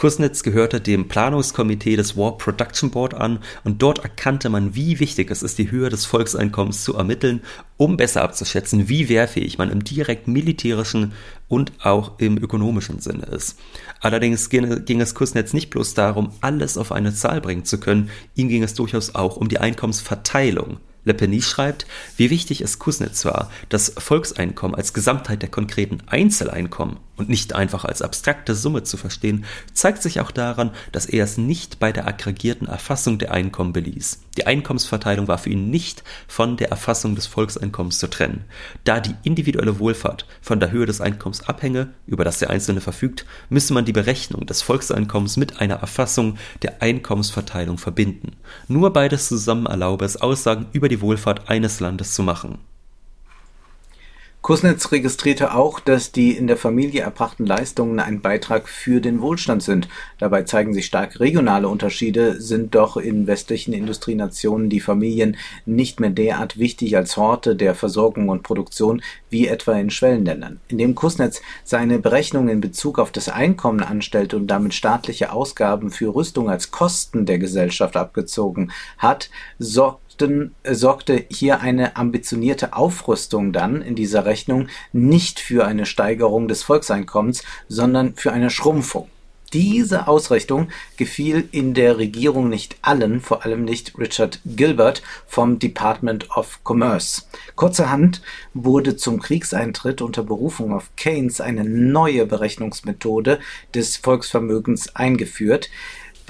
Kuznets 0.00 0.42
gehörte 0.42 0.80
dem 0.80 1.08
Planungskomitee 1.08 1.94
des 1.94 2.16
War 2.16 2.38
Production 2.38 2.90
Board 2.90 3.12
an 3.12 3.40
und 3.64 3.82
dort 3.82 3.98
erkannte 3.98 4.48
man, 4.48 4.74
wie 4.74 4.98
wichtig 4.98 5.30
es 5.30 5.42
ist, 5.42 5.58
die 5.58 5.70
Höhe 5.70 5.90
des 5.90 6.06
Volkseinkommens 6.06 6.84
zu 6.84 6.96
ermitteln, 6.96 7.42
um 7.76 7.98
besser 7.98 8.22
abzuschätzen, 8.22 8.88
wie 8.88 9.10
wehrfähig 9.10 9.58
man 9.58 9.68
im 9.68 9.84
direkt 9.84 10.26
militärischen 10.26 11.12
und 11.48 11.72
auch 11.84 12.18
im 12.18 12.38
ökonomischen 12.38 13.00
Sinne 13.00 13.26
ist. 13.26 13.58
Allerdings 14.00 14.48
ging 14.48 15.02
es 15.02 15.14
Kuznets 15.14 15.52
nicht 15.52 15.68
bloß 15.68 15.92
darum, 15.92 16.32
alles 16.40 16.78
auf 16.78 16.92
eine 16.92 17.12
Zahl 17.12 17.42
bringen 17.42 17.66
zu 17.66 17.78
können, 17.78 18.08
ihm 18.34 18.48
ging 18.48 18.62
es 18.62 18.72
durchaus 18.72 19.14
auch 19.14 19.36
um 19.36 19.50
die 19.50 19.58
Einkommensverteilung. 19.58 20.78
Le 21.04 21.12
Lepeny 21.12 21.42
schreibt, 21.42 21.86
wie 22.16 22.30
wichtig 22.30 22.60
es 22.60 22.78
Kuznets 22.78 23.24
war, 23.24 23.50
das 23.68 23.92
Volkseinkommen 23.96 24.74
als 24.74 24.92
Gesamtheit 24.92 25.42
der 25.42 25.48
konkreten 25.48 25.98
Einzeleinkommen 26.06 26.98
und 27.16 27.28
nicht 27.28 27.54
einfach 27.54 27.84
als 27.84 28.02
abstrakte 28.02 28.54
Summe 28.54 28.82
zu 28.82 28.96
verstehen, 28.96 29.44
zeigt 29.72 30.02
sich 30.02 30.20
auch 30.20 30.30
daran, 30.30 30.72
dass 30.92 31.06
er 31.06 31.24
es 31.24 31.38
nicht 31.38 31.78
bei 31.78 31.92
der 31.92 32.06
aggregierten 32.06 32.66
Erfassung 32.66 33.18
der 33.18 33.32
Einkommen 33.32 33.72
beließ. 33.72 34.20
Die 34.40 34.46
Einkommensverteilung 34.46 35.28
war 35.28 35.36
für 35.36 35.50
ihn 35.50 35.68
nicht 35.68 36.02
von 36.26 36.56
der 36.56 36.70
Erfassung 36.70 37.14
des 37.14 37.26
Volkseinkommens 37.26 37.98
zu 37.98 38.08
trennen. 38.08 38.46
Da 38.84 38.98
die 38.98 39.14
individuelle 39.22 39.78
Wohlfahrt 39.78 40.24
von 40.40 40.60
der 40.60 40.70
Höhe 40.70 40.86
des 40.86 41.02
Einkommens 41.02 41.46
abhänge, 41.46 41.92
über 42.06 42.24
das 42.24 42.38
der 42.38 42.48
Einzelne 42.48 42.80
verfügt, 42.80 43.26
müsse 43.50 43.74
man 43.74 43.84
die 43.84 43.92
Berechnung 43.92 44.46
des 44.46 44.62
Volkseinkommens 44.62 45.36
mit 45.36 45.60
einer 45.60 45.74
Erfassung 45.74 46.38
der 46.62 46.80
Einkommensverteilung 46.80 47.76
verbinden. 47.76 48.36
Nur 48.66 48.94
beides 48.94 49.28
zusammen 49.28 49.66
erlaube 49.66 50.06
es, 50.06 50.16
Aussagen 50.16 50.68
über 50.72 50.88
die 50.88 51.02
Wohlfahrt 51.02 51.50
eines 51.50 51.78
Landes 51.80 52.14
zu 52.14 52.22
machen. 52.22 52.69
Kuznets 54.50 54.90
registrierte 54.90 55.54
auch, 55.54 55.78
dass 55.78 56.10
die 56.10 56.32
in 56.32 56.48
der 56.48 56.56
Familie 56.56 57.02
erbrachten 57.02 57.46
Leistungen 57.46 58.00
ein 58.00 58.20
Beitrag 58.20 58.68
für 58.68 59.00
den 59.00 59.20
Wohlstand 59.20 59.62
sind. 59.62 59.88
Dabei 60.18 60.42
zeigen 60.42 60.74
sich 60.74 60.86
stark 60.86 61.20
regionale 61.20 61.68
Unterschiede, 61.68 62.40
sind 62.40 62.74
doch 62.74 62.96
in 62.96 63.28
westlichen 63.28 63.72
Industrienationen 63.72 64.68
die 64.68 64.80
Familien 64.80 65.36
nicht 65.66 66.00
mehr 66.00 66.10
derart 66.10 66.58
wichtig 66.58 66.96
als 66.96 67.16
Horte 67.16 67.54
der 67.54 67.76
Versorgung 67.76 68.28
und 68.28 68.42
Produktion 68.42 69.02
wie 69.28 69.46
etwa 69.46 69.74
in 69.74 69.88
Schwellenländern. 69.88 70.58
Indem 70.66 70.96
Kuznets 70.96 71.40
seine 71.62 72.00
Berechnungen 72.00 72.48
in 72.48 72.60
Bezug 72.60 72.98
auf 72.98 73.12
das 73.12 73.28
Einkommen 73.28 73.84
anstellt 73.84 74.34
und 74.34 74.48
damit 74.48 74.74
staatliche 74.74 75.30
Ausgaben 75.30 75.92
für 75.92 76.12
Rüstung 76.12 76.50
als 76.50 76.72
Kosten 76.72 77.24
der 77.24 77.38
Gesellschaft 77.38 77.96
abgezogen 77.96 78.72
hat, 78.98 79.30
sorgt 79.60 80.09
sorgten, 80.10 80.54
sorgte 80.64 81.24
hier 81.30 81.60
eine 81.60 81.96
ambitionierte 81.96 82.72
Aufrüstung 82.72 83.52
dann 83.52 83.82
in 83.82 83.94
dieser 83.94 84.24
Rechnung 84.24 84.68
nicht 84.92 85.40
für 85.40 85.66
eine 85.66 85.86
Steigerung 85.86 86.48
des 86.48 86.62
Volkseinkommens, 86.62 87.42
sondern 87.68 88.14
für 88.14 88.32
eine 88.32 88.50
Schrumpfung. 88.50 89.08
Diese 89.52 90.06
Ausrichtung 90.06 90.68
gefiel 90.96 91.48
in 91.50 91.74
der 91.74 91.98
Regierung 91.98 92.48
nicht 92.48 92.76
allen, 92.82 93.20
vor 93.20 93.44
allem 93.44 93.64
nicht 93.64 93.98
Richard 93.98 94.40
Gilbert 94.44 95.02
vom 95.26 95.58
Department 95.58 96.30
of 96.36 96.60
Commerce. 96.62 97.22
Kurzerhand 97.56 98.22
wurde 98.54 98.96
zum 98.96 99.20
Kriegseintritt 99.20 100.02
unter 100.02 100.22
Berufung 100.22 100.72
auf 100.72 100.94
Keynes 100.94 101.40
eine 101.40 101.64
neue 101.64 102.26
Berechnungsmethode 102.26 103.40
des 103.74 103.96
Volksvermögens 103.96 104.94
eingeführt, 104.94 105.68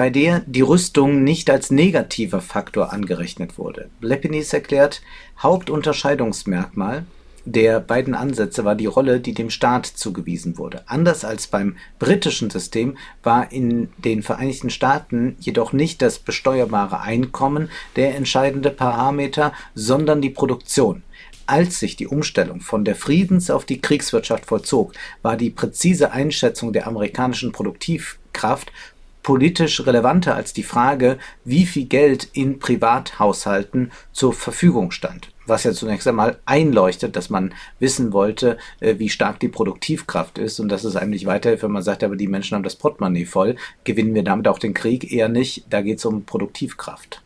bei 0.01 0.09
der 0.09 0.41
die 0.47 0.63
Rüstung 0.63 1.25
nicht 1.25 1.51
als 1.51 1.71
negativer 1.71 2.41
Faktor 2.41 2.91
angerechnet 2.91 3.59
wurde. 3.59 3.91
Lepinis 4.01 4.51
erklärt, 4.51 5.03
Hauptunterscheidungsmerkmal 5.43 7.05
der 7.45 7.81
beiden 7.81 8.15
Ansätze 8.15 8.65
war 8.65 8.77
die 8.77 8.87
Rolle, 8.87 9.21
die 9.21 9.35
dem 9.35 9.51
Staat 9.51 9.85
zugewiesen 9.85 10.57
wurde. 10.57 10.85
Anders 10.87 11.23
als 11.23 11.49
beim 11.49 11.77
britischen 11.99 12.49
System 12.49 12.97
war 13.23 13.53
in 13.53 13.91
den 13.99 14.23
Vereinigten 14.23 14.71
Staaten 14.71 15.37
jedoch 15.39 15.75
nicht 15.75 16.01
das 16.01 16.19
besteuerbare 16.19 17.03
Einkommen 17.03 17.69
der 17.97 18.15
entscheidende 18.17 18.71
Parameter, 18.71 19.53
sondern 19.75 20.23
die 20.23 20.31
Produktion. 20.31 21.03
Als 21.45 21.79
sich 21.79 21.97
die 21.97 22.07
Umstellung 22.07 22.61
von 22.61 22.85
der 22.87 22.95
Friedens- 22.95 23.51
auf 23.51 23.67
die 23.67 23.83
Kriegswirtschaft 23.83 24.47
vollzog, 24.47 24.95
war 25.21 25.37
die 25.37 25.51
präzise 25.51 26.13
Einschätzung 26.13 26.73
der 26.73 26.87
amerikanischen 26.87 27.51
Produktivkraft 27.51 28.73
politisch 29.23 29.85
relevanter 29.87 30.35
als 30.35 30.53
die 30.53 30.63
Frage, 30.63 31.19
wie 31.45 31.67
viel 31.67 31.87
Geld 31.87 32.29
in 32.33 32.59
Privathaushalten 32.59 33.93
zur 34.13 34.33
Verfügung 34.33 34.91
stand. 34.91 35.31
Was 35.47 35.65
ja 35.65 35.73
zunächst 35.73 36.07
einmal 36.07 36.39
einleuchtet, 36.47 37.17
dass 37.17 37.31
man 37.31 37.55
wissen 37.79 38.13
wollte, 38.13 38.57
äh, 38.81 38.99
wie 38.99 39.09
stark 39.09 39.41
die 39.41 39.49
Produktivkraft 39.49 40.39
ist 40.39 40.61
und 40.61 40.69
dass 40.69 40.85
es 40.85 40.97
einem 40.97 41.11
nicht 41.11 41.27
weiterhilft, 41.27 41.63
wenn 41.63 41.73
man 41.73 41.83
sagt, 41.83 42.05
aber 42.05 42.17
die 42.17 42.29
Menschen 42.29 42.55
haben 42.55 42.63
das 42.63 42.77
Portemonnaie 42.77 43.25
voll, 43.25 43.57
gewinnen 43.85 44.15
wir 44.15 44.23
damit 44.23 44.49
auch 44.49 44.59
den 44.59 44.75
Krieg 44.75 45.13
eher 45.13 45.29
nicht. 45.29 45.65
Da 45.71 45.83
geht 45.83 45.99
es 45.99 46.05
um 46.05 46.25
Produktivkraft. 46.25 47.23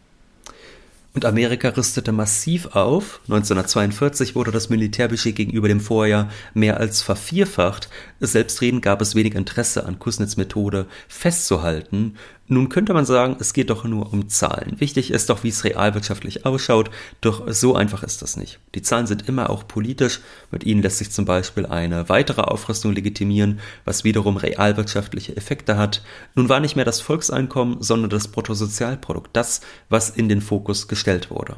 Und 1.14 1.24
Amerika 1.24 1.68
rüstete 1.68 2.10
massiv 2.10 2.66
auf. 2.74 3.20
1942 3.28 4.34
wurde 4.34 4.50
das 4.50 4.68
Militärbudget 4.68 5.36
gegenüber 5.36 5.68
dem 5.68 5.78
Vorjahr 5.80 6.28
mehr 6.54 6.80
als 6.80 7.02
vervierfacht. 7.02 7.88
Selbstredend 8.18 8.82
gab 8.82 9.00
es 9.00 9.14
wenig 9.14 9.36
Interesse 9.36 9.86
an 9.86 10.00
Kusnets 10.00 10.36
Methode 10.36 10.86
festzuhalten. 11.06 12.16
Nun 12.46 12.68
könnte 12.68 12.92
man 12.92 13.06
sagen, 13.06 13.36
es 13.40 13.54
geht 13.54 13.70
doch 13.70 13.84
nur 13.84 14.12
um 14.12 14.28
Zahlen. 14.28 14.78
Wichtig 14.78 15.10
ist 15.10 15.30
doch, 15.30 15.44
wie 15.44 15.48
es 15.48 15.64
realwirtschaftlich 15.64 16.44
ausschaut, 16.44 16.90
doch 17.22 17.50
so 17.50 17.74
einfach 17.74 18.02
ist 18.02 18.20
das 18.20 18.36
nicht. 18.36 18.58
Die 18.74 18.82
Zahlen 18.82 19.06
sind 19.06 19.26
immer 19.28 19.48
auch 19.48 19.66
politisch, 19.66 20.20
mit 20.50 20.62
ihnen 20.64 20.82
lässt 20.82 20.98
sich 20.98 21.10
zum 21.10 21.24
Beispiel 21.24 21.64
eine 21.64 22.10
weitere 22.10 22.42
Aufrüstung 22.42 22.92
legitimieren, 22.92 23.60
was 23.86 24.04
wiederum 24.04 24.36
realwirtschaftliche 24.36 25.34
Effekte 25.36 25.78
hat. 25.78 26.02
Nun 26.34 26.50
war 26.50 26.60
nicht 26.60 26.76
mehr 26.76 26.84
das 26.84 27.00
Volkseinkommen, 27.00 27.82
sondern 27.82 28.10
das 28.10 28.28
Bruttosozialprodukt 28.28 29.30
das, 29.32 29.62
was 29.88 30.10
in 30.10 30.28
den 30.28 30.42
Fokus 30.42 30.86
gestellt 30.86 31.30
wurde. 31.30 31.56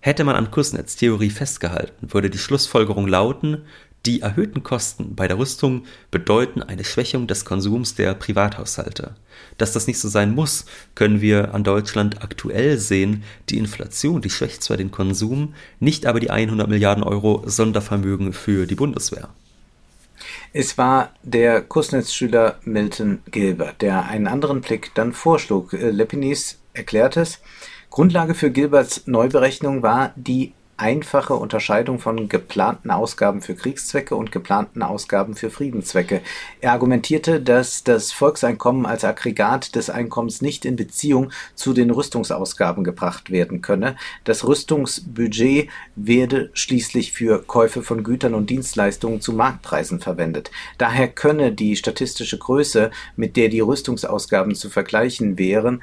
Hätte 0.00 0.22
man 0.22 0.36
an 0.36 0.50
Kuznets 0.52 0.94
Theorie 0.94 1.30
festgehalten, 1.30 2.12
würde 2.12 2.30
die 2.30 2.38
Schlussfolgerung 2.38 3.08
lauten, 3.08 3.64
die 4.06 4.20
erhöhten 4.20 4.62
Kosten 4.62 5.14
bei 5.14 5.28
der 5.28 5.38
Rüstung 5.38 5.84
bedeuten 6.10 6.62
eine 6.62 6.84
Schwächung 6.84 7.26
des 7.26 7.44
Konsums 7.44 7.94
der 7.94 8.14
Privathaushalte. 8.14 9.14
Dass 9.58 9.72
das 9.72 9.86
nicht 9.86 9.98
so 9.98 10.08
sein 10.08 10.34
muss, 10.34 10.66
können 10.94 11.20
wir 11.20 11.54
an 11.54 11.64
Deutschland 11.64 12.22
aktuell 12.22 12.78
sehen. 12.78 13.24
Die 13.48 13.58
Inflation, 13.58 14.22
die 14.22 14.30
schwächt 14.30 14.62
zwar 14.62 14.76
den 14.76 14.90
Konsum, 14.90 15.54
nicht 15.80 16.06
aber 16.06 16.20
die 16.20 16.30
100 16.30 16.68
Milliarden 16.68 17.04
Euro 17.04 17.42
Sondervermögen 17.44 18.32
für 18.32 18.66
die 18.66 18.76
Bundeswehr. 18.76 19.28
Es 20.52 20.78
war 20.78 21.12
der 21.22 21.62
Kursnetzschüler 21.62 22.58
Milton 22.64 23.20
Gilbert, 23.30 23.82
der 23.82 24.06
einen 24.06 24.26
anderen 24.26 24.60
Blick 24.60 24.94
dann 24.94 25.12
vorschlug. 25.12 25.72
Äh, 25.72 25.90
Lepinis 25.90 26.58
erklärt 26.72 27.16
es. 27.16 27.40
Grundlage 27.90 28.34
für 28.34 28.50
Gilberts 28.50 29.06
Neuberechnung 29.06 29.82
war 29.82 30.12
die 30.16 30.52
einfache 30.78 31.34
Unterscheidung 31.34 31.98
von 31.98 32.28
geplanten 32.28 32.90
Ausgaben 32.90 33.42
für 33.42 33.54
Kriegszwecke 33.54 34.14
und 34.14 34.32
geplanten 34.32 34.82
Ausgaben 34.82 35.34
für 35.34 35.50
Friedenszwecke. 35.50 36.22
Er 36.60 36.72
argumentierte, 36.72 37.40
dass 37.40 37.82
das 37.82 38.12
Volkseinkommen 38.12 38.86
als 38.86 39.04
Aggregat 39.04 39.74
des 39.74 39.90
Einkommens 39.90 40.40
nicht 40.40 40.64
in 40.64 40.76
Beziehung 40.76 41.30
zu 41.56 41.72
den 41.72 41.90
Rüstungsausgaben 41.90 42.84
gebracht 42.84 43.30
werden 43.30 43.60
könne. 43.60 43.96
Das 44.24 44.46
Rüstungsbudget 44.46 45.68
werde 45.96 46.50
schließlich 46.54 47.12
für 47.12 47.42
Käufe 47.42 47.82
von 47.82 48.04
Gütern 48.04 48.34
und 48.34 48.48
Dienstleistungen 48.48 49.20
zu 49.20 49.32
Marktpreisen 49.32 49.98
verwendet. 49.98 50.52
Daher 50.78 51.08
könne 51.08 51.52
die 51.52 51.74
statistische 51.74 52.38
Größe, 52.38 52.92
mit 53.16 53.36
der 53.36 53.48
die 53.48 53.60
Rüstungsausgaben 53.60 54.54
zu 54.54 54.70
vergleichen 54.70 55.38
wären, 55.38 55.82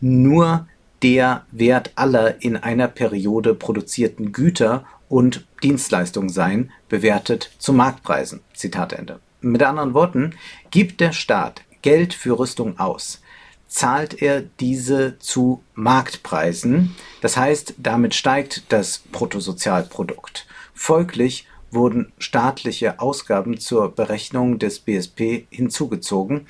nur 0.00 0.66
der 1.02 1.44
Wert 1.50 1.92
aller 1.96 2.42
in 2.42 2.56
einer 2.56 2.88
Periode 2.88 3.54
produzierten 3.54 4.32
Güter 4.32 4.84
und 5.08 5.46
Dienstleistungen 5.62 6.28
sein, 6.28 6.70
bewertet 6.88 7.50
zu 7.58 7.72
Marktpreisen. 7.72 8.40
Zitat 8.54 8.92
Ende. 8.92 9.20
Mit 9.40 9.62
anderen 9.62 9.94
Worten, 9.94 10.34
gibt 10.70 11.00
der 11.00 11.12
Staat 11.12 11.62
Geld 11.82 12.12
für 12.12 12.38
Rüstung 12.38 12.78
aus, 12.78 13.22
zahlt 13.66 14.20
er 14.20 14.42
diese 14.42 15.18
zu 15.18 15.62
Marktpreisen. 15.74 16.94
Das 17.22 17.36
heißt, 17.36 17.74
damit 17.78 18.14
steigt 18.14 18.64
das 18.70 18.98
Bruttosozialprodukt. 19.10 20.46
Folglich 20.74 21.46
wurden 21.70 22.12
staatliche 22.18 23.00
Ausgaben 23.00 23.58
zur 23.58 23.94
Berechnung 23.94 24.58
des 24.58 24.80
BSP 24.80 25.46
hinzugezogen. 25.50 26.46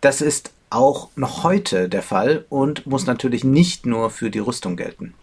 Das 0.00 0.20
ist 0.20 0.53
auch 0.74 1.08
noch 1.16 1.44
heute 1.44 1.88
der 1.88 2.02
Fall 2.02 2.44
und 2.48 2.86
muss 2.86 3.06
natürlich 3.06 3.44
nicht 3.44 3.86
nur 3.86 4.10
für 4.10 4.30
die 4.30 4.40
Rüstung 4.40 4.76
gelten. 4.76 5.14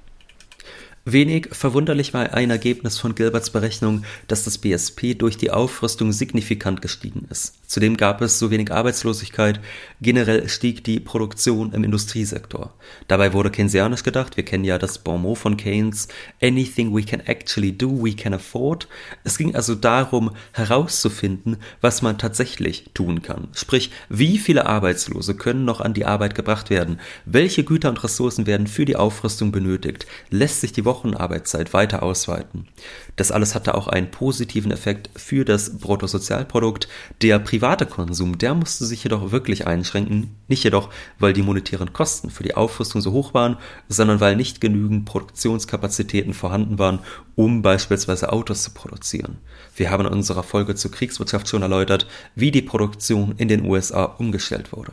Wenig 1.04 1.48
verwunderlich 1.52 2.14
war 2.14 2.34
ein 2.34 2.52
Ergebnis 2.52 3.00
von 3.00 3.16
Gilberts 3.16 3.50
Berechnung, 3.50 4.04
dass 4.28 4.44
das 4.44 4.60
BSP 4.60 5.16
durch 5.16 5.36
die 5.36 5.50
Aufrüstung 5.50 6.12
signifikant 6.12 6.84
gestiegen 6.84 7.26
ist. 7.32 7.56
Zudem 7.66 7.98
gab 7.98 8.22
es 8.22 8.38
so 8.38 8.52
wenig 8.52 8.72
Arbeitslosigkeit, 8.72 9.60
generell 10.00 10.48
stieg 10.48 10.84
die 10.84 11.00
Produktion 11.00 11.74
im 11.74 11.84
Industriesektor. 11.84 12.76
Dabei 13.08 13.34
wurde 13.34 13.50
keynesianisch 13.50 14.04
gedacht, 14.04 14.38
wir 14.38 14.46
kennen 14.46 14.64
ja 14.64 14.78
das 14.78 15.00
Bonmot 15.00 15.40
von 15.40 15.58
Keynes, 15.58 16.08
anything 16.40 16.94
we 16.94 17.02
can 17.02 17.22
actually 17.22 17.76
do, 17.76 17.90
we 18.04 18.14
can 18.14 18.36
afford. 18.36 18.88
Es 19.24 19.40
ging 19.40 19.56
also 19.56 19.74
darum, 19.74 20.36
herauszufinden, 20.52 21.58
was 21.80 22.04
man 22.04 22.20
tatsächlich 22.20 22.92
tun 22.94 23.24
kann. 23.24 23.48
Sprich, 23.54 23.90
wie 24.10 24.38
viele 24.38 24.68
Arbeitslose 24.68 25.34
können 25.34 25.66
noch 25.66 25.82
an 25.82 25.96
die 25.96 26.06
Arbeit 26.06 26.36
gebracht 26.36 26.70
werden, 26.70 27.00
welche 27.26 27.64
Güter 27.64 27.90
und 27.90 28.04
Ressourcen 28.04 28.46
werden 28.46 28.68
für 28.68 28.86
die 28.86 28.98
Aufrüstung 28.98 29.52
benötigt, 29.52 30.06
lässt 30.30 30.62
sich 30.62 30.74
die 30.74 30.91
Wochenarbeitszeit 30.92 31.74
weiter 31.74 32.04
ausweiten. 32.04 32.68
Das 33.16 33.32
alles 33.32 33.56
hatte 33.56 33.76
auch 33.76 33.88
einen 33.88 34.12
positiven 34.12 34.72
Effekt 34.72 35.10
für 35.16 35.46
das 35.46 35.78
Bruttosozialprodukt. 35.78 36.90
Der 37.22 37.40
private 37.40 37.86
Konsum, 37.86 38.38
der 38.38 38.54
musste 38.54 38.86
sich 38.86 39.02
jedoch 39.06 39.32
wirklich 39.32 39.68
einschränken, 39.68 40.36
nicht 40.50 40.66
jedoch, 40.66 40.90
weil 41.18 41.32
die 41.32 41.44
monetären 41.44 41.94
Kosten 41.94 42.30
für 42.30 42.44
die 42.44 42.56
Aufrüstung 42.56 43.00
so 43.00 43.14
hoch 43.14 43.34
waren, 43.34 43.56
sondern 43.88 44.20
weil 44.20 44.36
nicht 44.36 44.60
genügend 44.60 45.06
Produktionskapazitäten 45.06 46.34
vorhanden 46.34 46.78
waren, 46.78 47.00
um 47.36 47.62
beispielsweise 47.62 48.34
Autos 48.34 48.64
zu 48.64 48.72
produzieren. 48.72 49.38
Wir 49.78 49.92
haben 49.92 50.06
in 50.06 50.12
unserer 50.12 50.44
Folge 50.44 50.76
zur 50.76 50.92
Kriegswirtschaft 50.92 51.48
schon 51.48 51.62
erläutert, 51.62 52.06
wie 52.36 52.52
die 52.52 52.62
Produktion 52.62 53.36
in 53.38 53.48
den 53.48 53.66
USA 53.66 54.04
umgestellt 54.04 54.74
wurde. 54.74 54.92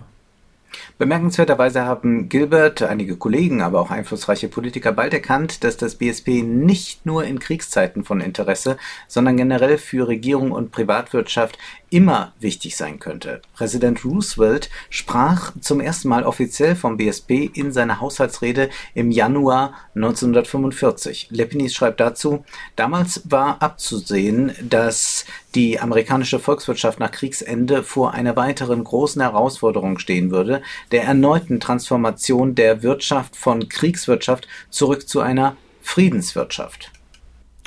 Bemerkenswerterweise 0.98 1.84
haben 1.84 2.28
Gilbert, 2.28 2.82
einige 2.82 3.16
Kollegen, 3.16 3.62
aber 3.62 3.80
auch 3.80 3.92
einflussreiche 3.92 4.48
Politiker 4.48 4.90
bald 4.90 5.14
erkannt, 5.14 5.62
dass 5.62 5.76
das 5.76 5.94
BSP 5.94 6.42
nicht 6.42 7.06
nur 7.06 7.22
in 7.22 7.38
Kriegszeiten 7.38 8.02
von 8.02 8.20
Interesse, 8.20 8.78
sondern 9.06 9.36
generell 9.36 9.78
für 9.78 10.08
Regierung 10.08 10.50
und 10.50 10.72
Privatwirtschaft 10.72 11.56
immer 11.90 12.32
wichtig 12.40 12.76
sein 12.76 12.98
könnte. 12.98 13.40
Präsident 13.54 14.04
Roosevelt 14.04 14.70
sprach 14.90 15.52
zum 15.60 15.80
ersten 15.80 16.08
Mal 16.08 16.24
offiziell 16.24 16.76
vom 16.76 16.96
BSP 16.96 17.48
in 17.54 17.72
seiner 17.72 18.00
Haushaltsrede 18.00 18.68
im 18.94 19.10
Januar 19.10 19.74
1945. 19.94 21.28
Lepinis 21.30 21.74
schreibt 21.74 22.00
dazu, 22.00 22.44
damals 22.76 23.22
war 23.30 23.62
abzusehen, 23.62 24.52
dass 24.60 25.24
die 25.54 25.80
amerikanische 25.80 26.38
Volkswirtschaft 26.38 27.00
nach 27.00 27.10
Kriegsende 27.10 27.82
vor 27.82 28.12
einer 28.12 28.36
weiteren 28.36 28.84
großen 28.84 29.22
Herausforderung 29.22 29.98
stehen 29.98 30.30
würde, 30.30 30.62
der 30.88 31.04
erneuten 31.04 31.60
Transformation 31.60 32.54
der 32.54 32.82
Wirtschaft 32.82 33.36
von 33.36 33.68
Kriegswirtschaft 33.68 34.48
zurück 34.70 35.08
zu 35.08 35.20
einer 35.20 35.56
Friedenswirtschaft. 35.82 36.92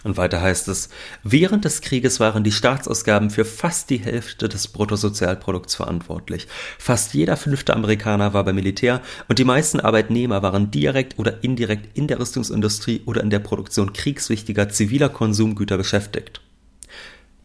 Und 0.03 0.17
weiter 0.17 0.41
heißt 0.41 0.67
es, 0.67 0.89
während 1.23 1.63
des 1.63 1.81
Krieges 1.81 2.19
waren 2.19 2.43
die 2.43 2.51
Staatsausgaben 2.51 3.29
für 3.29 3.45
fast 3.45 3.91
die 3.91 3.99
Hälfte 3.99 4.49
des 4.49 4.67
Bruttosozialprodukts 4.67 5.75
verantwortlich. 5.75 6.47
Fast 6.79 7.13
jeder 7.13 7.37
fünfte 7.37 7.75
Amerikaner 7.75 8.33
war 8.33 8.43
beim 8.43 8.55
Militär 8.55 9.01
und 9.27 9.37
die 9.37 9.43
meisten 9.43 9.79
Arbeitnehmer 9.79 10.41
waren 10.41 10.71
direkt 10.71 11.19
oder 11.19 11.43
indirekt 11.43 11.95
in 11.95 12.07
der 12.07 12.19
Rüstungsindustrie 12.19 13.03
oder 13.05 13.21
in 13.21 13.29
der 13.29 13.39
Produktion 13.39 13.93
kriegswichtiger 13.93 14.69
ziviler 14.69 15.09
Konsumgüter 15.09 15.77
beschäftigt. 15.77 16.41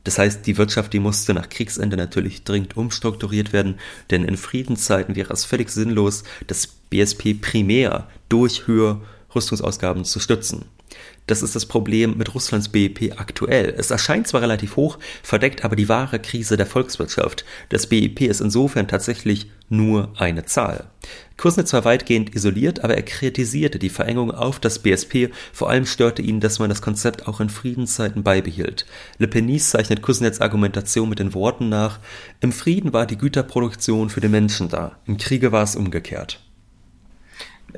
Das 0.06 0.18
heißt, 0.18 0.46
die 0.46 0.56
Wirtschaft, 0.56 0.92
die 0.92 1.00
musste 1.00 1.34
nach 1.34 1.48
Kriegsende 1.48 1.96
natürlich 1.96 2.44
dringend 2.44 2.76
umstrukturiert 2.76 3.52
werden, 3.52 3.80
denn 4.12 4.22
in 4.22 4.36
Friedenszeiten 4.36 5.16
wäre 5.16 5.32
es 5.32 5.44
völlig 5.44 5.68
sinnlos, 5.68 6.22
das 6.46 6.68
BSP 6.68 7.34
primär 7.34 8.06
durch 8.28 8.68
höhere 8.68 9.00
Rüstungsausgaben 9.34 10.04
zu 10.04 10.20
stützen. 10.20 10.66
Das 11.26 11.42
ist 11.42 11.56
das 11.56 11.66
Problem 11.66 12.16
mit 12.16 12.34
Russlands 12.34 12.68
BIP 12.68 13.14
aktuell. 13.16 13.74
Es 13.76 13.90
erscheint 13.90 14.28
zwar 14.28 14.42
relativ 14.42 14.76
hoch, 14.76 14.98
verdeckt 15.22 15.64
aber 15.64 15.74
die 15.74 15.88
wahre 15.88 16.20
Krise 16.20 16.56
der 16.56 16.66
Volkswirtschaft. 16.66 17.44
Das 17.68 17.88
BIP 17.88 18.20
ist 18.22 18.40
insofern 18.40 18.86
tatsächlich 18.86 19.50
nur 19.68 20.12
eine 20.16 20.44
Zahl. 20.44 20.84
Kuznets 21.36 21.72
war 21.72 21.84
weitgehend 21.84 22.34
isoliert, 22.36 22.84
aber 22.84 22.94
er 22.94 23.02
kritisierte 23.02 23.80
die 23.80 23.88
Verengung 23.88 24.30
auf 24.30 24.60
das 24.60 24.78
BSP. 24.78 25.30
Vor 25.52 25.68
allem 25.68 25.84
störte 25.84 26.22
ihn, 26.22 26.38
dass 26.38 26.60
man 26.60 26.68
das 26.68 26.80
Konzept 26.80 27.26
auch 27.26 27.40
in 27.40 27.50
Friedenszeiten 27.50 28.22
beibehielt. 28.22 28.86
Le 29.18 29.26
Penis 29.26 29.70
zeichnet 29.70 30.02
Kuznets 30.02 30.40
Argumentation 30.40 31.08
mit 31.08 31.18
den 31.18 31.34
Worten 31.34 31.68
nach: 31.68 31.98
Im 32.40 32.52
Frieden 32.52 32.92
war 32.92 33.06
die 33.06 33.18
Güterproduktion 33.18 34.10
für 34.10 34.20
den 34.20 34.30
Menschen 34.30 34.68
da, 34.68 34.96
im 35.06 35.16
Kriege 35.18 35.50
war 35.50 35.64
es 35.64 35.74
umgekehrt 35.74 36.40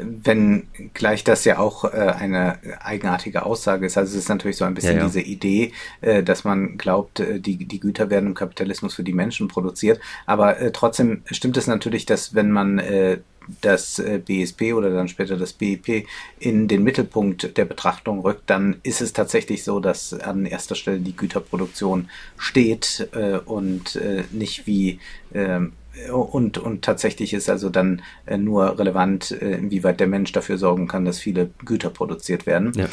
wenn 0.01 0.69
gleich 0.95 1.25
das 1.25 1.45
ja 1.45 1.59
auch 1.59 1.85
äh, 1.85 1.89
eine 1.89 2.59
eigenartige 2.81 3.45
Aussage 3.45 3.87
ist. 3.87 3.97
Also 3.97 4.17
es 4.17 4.25
ist 4.25 4.29
natürlich 4.29 4.57
so 4.57 4.65
ein 4.65 4.75
bisschen 4.75 4.97
ja, 4.97 5.01
ja. 5.01 5.07
diese 5.07 5.21
Idee, 5.21 5.73
äh, 6.01 6.23
dass 6.23 6.45
man 6.45 6.79
glaubt, 6.79 7.21
äh, 7.21 7.41
die, 7.41 7.57
die 7.57 7.81
Güter 7.81 8.11
werden 8.11 8.27
im 8.27 8.35
Kapitalismus 8.35 8.95
für 8.95 9.05
die 9.05 9.13
Menschen 9.13 9.49
produziert. 9.49 10.01
Aber 10.27 10.59
äh, 10.61 10.73
trotzdem 10.73 11.23
stimmt 11.31 11.57
es 11.57 11.67
natürlich, 11.67 12.07
dass 12.07 12.35
wenn 12.35 12.51
man 12.51 12.79
äh, 12.79 13.19
das 13.61 13.99
äh, 13.99 14.21
BSP 14.25 14.75
oder 14.75 14.91
dann 14.91 15.09
später 15.09 15.37
das 15.37 15.53
BIP 15.53 16.07
in 16.39 16.69
den 16.69 16.83
Mittelpunkt 16.83 17.57
der 17.57 17.65
Betrachtung 17.65 18.21
rückt, 18.21 18.51
dann 18.51 18.77
ist 18.83 19.01
es 19.01 19.13
tatsächlich 19.13 19.65
so, 19.65 19.81
dass 19.81 20.13
an 20.13 20.47
erster 20.47 20.75
Stelle 20.75 20.99
die 20.99 21.17
Güterproduktion 21.17 22.11
steht 22.37 23.09
äh, 23.13 23.39
und 23.39 23.97
äh, 23.97 24.25
nicht 24.33 24.67
wie 24.67 25.01
ähm, 25.35 25.73
und, 26.11 26.59
und 26.59 26.83
tatsächlich 26.85 27.35
ist 27.35 27.49
also 27.49 27.71
dann 27.71 28.03
äh, 28.27 28.37
nur 28.37 28.79
relevant, 28.79 29.31
äh, 29.31 29.57
inwieweit 29.57 30.01
der 30.01 30.07
Mensch 30.07 30.33
dafür 30.33 30.59
sorgen 30.59 30.89
kann, 30.89 31.05
dass 31.05 31.19
viele 31.19 31.51
Güter 31.65 31.91
produziert 31.91 32.47
werden. 32.47 32.73
Ja. 32.75 32.89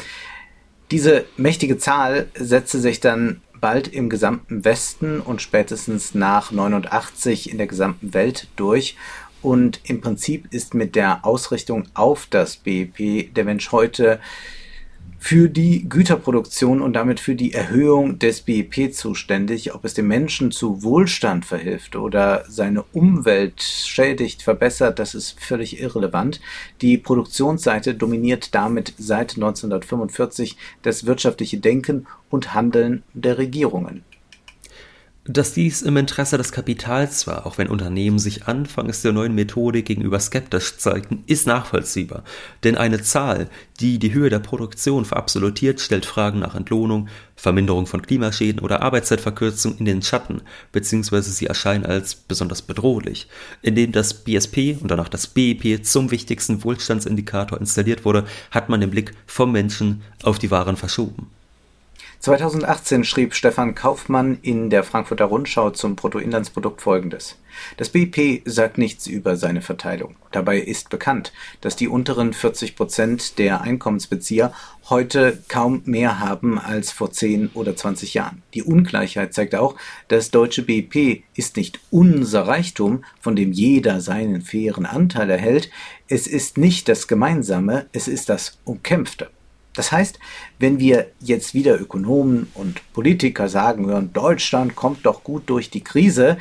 Diese 0.90 1.24
mächtige 1.36 1.78
Zahl 1.78 2.28
setzte 2.34 2.78
sich 2.78 3.00
dann 3.00 3.40
bald 3.60 3.88
im 3.88 4.08
gesamten 4.08 4.64
Westen 4.64 5.20
und 5.20 5.42
spätestens 5.42 6.14
nach 6.14 6.52
89 6.52 7.50
in 7.50 7.58
der 7.58 7.66
gesamten 7.66 8.14
Welt 8.14 8.48
durch 8.56 8.96
Und 9.42 9.80
im 9.84 10.00
Prinzip 10.00 10.52
ist 10.52 10.74
mit 10.74 10.94
der 10.94 11.24
Ausrichtung 11.24 11.84
auf 11.94 12.26
das 12.28 12.56
BIP 12.56 13.34
der 13.34 13.44
Mensch 13.44 13.72
heute 13.72 14.20
für 15.26 15.48
die 15.48 15.88
Güterproduktion 15.88 16.80
und 16.80 16.92
damit 16.92 17.18
für 17.18 17.34
die 17.34 17.52
Erhöhung 17.52 18.20
des 18.20 18.42
BIP 18.42 18.94
zuständig. 18.94 19.74
Ob 19.74 19.84
es 19.84 19.92
dem 19.92 20.06
Menschen 20.06 20.52
zu 20.52 20.84
Wohlstand 20.84 21.44
verhilft 21.44 21.96
oder 21.96 22.44
seine 22.46 22.84
Umwelt 22.92 23.60
schädigt, 23.60 24.42
verbessert, 24.42 25.00
das 25.00 25.16
ist 25.16 25.40
völlig 25.40 25.80
irrelevant. 25.80 26.40
Die 26.80 26.96
Produktionsseite 26.96 27.94
dominiert 27.94 28.54
damit 28.54 28.94
seit 28.98 29.34
1945 29.34 30.56
das 30.82 31.06
wirtschaftliche 31.06 31.58
Denken 31.58 32.06
und 32.30 32.54
Handeln 32.54 33.02
der 33.12 33.36
Regierungen. 33.36 34.04
Dass 35.28 35.52
dies 35.52 35.82
im 35.82 35.96
Interesse 35.96 36.38
des 36.38 36.52
Kapitals 36.52 37.26
war, 37.26 37.46
auch 37.46 37.58
wenn 37.58 37.66
Unternehmen 37.66 38.20
sich 38.20 38.46
anfangs 38.46 39.02
der 39.02 39.12
neuen 39.12 39.34
Methode 39.34 39.82
gegenüber 39.82 40.20
skeptisch 40.20 40.76
zeigten, 40.76 41.24
ist 41.26 41.48
nachvollziehbar. 41.48 42.22
Denn 42.62 42.76
eine 42.76 43.02
Zahl, 43.02 43.48
die 43.80 43.98
die 43.98 44.14
Höhe 44.14 44.30
der 44.30 44.38
Produktion 44.38 45.04
verabsolutiert, 45.04 45.80
stellt 45.80 46.06
Fragen 46.06 46.38
nach 46.38 46.54
Entlohnung, 46.54 47.08
Verminderung 47.34 47.86
von 47.86 48.02
Klimaschäden 48.02 48.60
oder 48.60 48.82
Arbeitszeitverkürzung 48.82 49.78
in 49.78 49.84
den 49.84 50.00
Schatten, 50.00 50.42
beziehungsweise 50.70 51.32
sie 51.32 51.46
erscheinen 51.46 51.84
als 51.84 52.14
besonders 52.14 52.62
bedrohlich. 52.62 53.26
Indem 53.62 53.90
das 53.90 54.14
BSP 54.14 54.78
und 54.80 54.92
danach 54.92 55.08
das 55.08 55.26
BIP 55.26 55.84
zum 55.84 56.12
wichtigsten 56.12 56.62
Wohlstandsindikator 56.62 57.58
installiert 57.58 58.04
wurde, 58.04 58.26
hat 58.52 58.68
man 58.68 58.80
den 58.80 58.90
Blick 58.90 59.10
vom 59.26 59.50
Menschen 59.50 60.02
auf 60.22 60.38
die 60.38 60.52
Waren 60.52 60.76
verschoben. 60.76 61.32
2018 62.26 63.04
schrieb 63.04 63.34
Stefan 63.34 63.76
Kaufmann 63.76 64.40
in 64.42 64.68
der 64.68 64.82
Frankfurter 64.82 65.26
Rundschau 65.26 65.70
zum 65.70 65.94
Bruttoinlandsprodukt 65.94 66.82
folgendes. 66.82 67.38
Das 67.76 67.90
BIP 67.90 68.42
sagt 68.44 68.78
nichts 68.78 69.06
über 69.06 69.36
seine 69.36 69.62
Verteilung. 69.62 70.16
Dabei 70.32 70.58
ist 70.58 70.90
bekannt, 70.90 71.32
dass 71.60 71.76
die 71.76 71.86
unteren 71.86 72.32
40 72.32 72.74
Prozent 72.74 73.38
der 73.38 73.60
Einkommensbezieher 73.60 74.52
heute 74.90 75.40
kaum 75.46 75.82
mehr 75.84 76.18
haben 76.18 76.58
als 76.58 76.90
vor 76.90 77.12
10 77.12 77.50
oder 77.54 77.76
20 77.76 78.14
Jahren. 78.14 78.42
Die 78.54 78.64
Ungleichheit 78.64 79.32
zeigt 79.32 79.54
auch, 79.54 79.76
das 80.08 80.32
deutsche 80.32 80.62
BIP 80.62 81.22
ist 81.36 81.56
nicht 81.56 81.78
unser 81.92 82.48
Reichtum, 82.48 83.04
von 83.20 83.36
dem 83.36 83.52
jeder 83.52 84.00
seinen 84.00 84.42
fairen 84.42 84.84
Anteil 84.84 85.30
erhält. 85.30 85.70
Es 86.08 86.26
ist 86.26 86.58
nicht 86.58 86.88
das 86.88 87.06
Gemeinsame, 87.06 87.86
es 87.92 88.08
ist 88.08 88.28
das 88.28 88.58
Umkämpfte. 88.64 89.30
Das 89.76 89.92
heißt, 89.92 90.18
wenn 90.58 90.80
wir 90.80 91.06
jetzt 91.20 91.54
wieder 91.54 91.80
Ökonomen 91.80 92.48
und 92.54 92.80
Politiker 92.92 93.48
sagen 93.48 93.86
hören, 93.86 94.12
Deutschland 94.12 94.74
kommt 94.74 95.06
doch 95.06 95.22
gut 95.22 95.44
durch 95.46 95.70
die 95.70 95.84
Krise, 95.84 96.38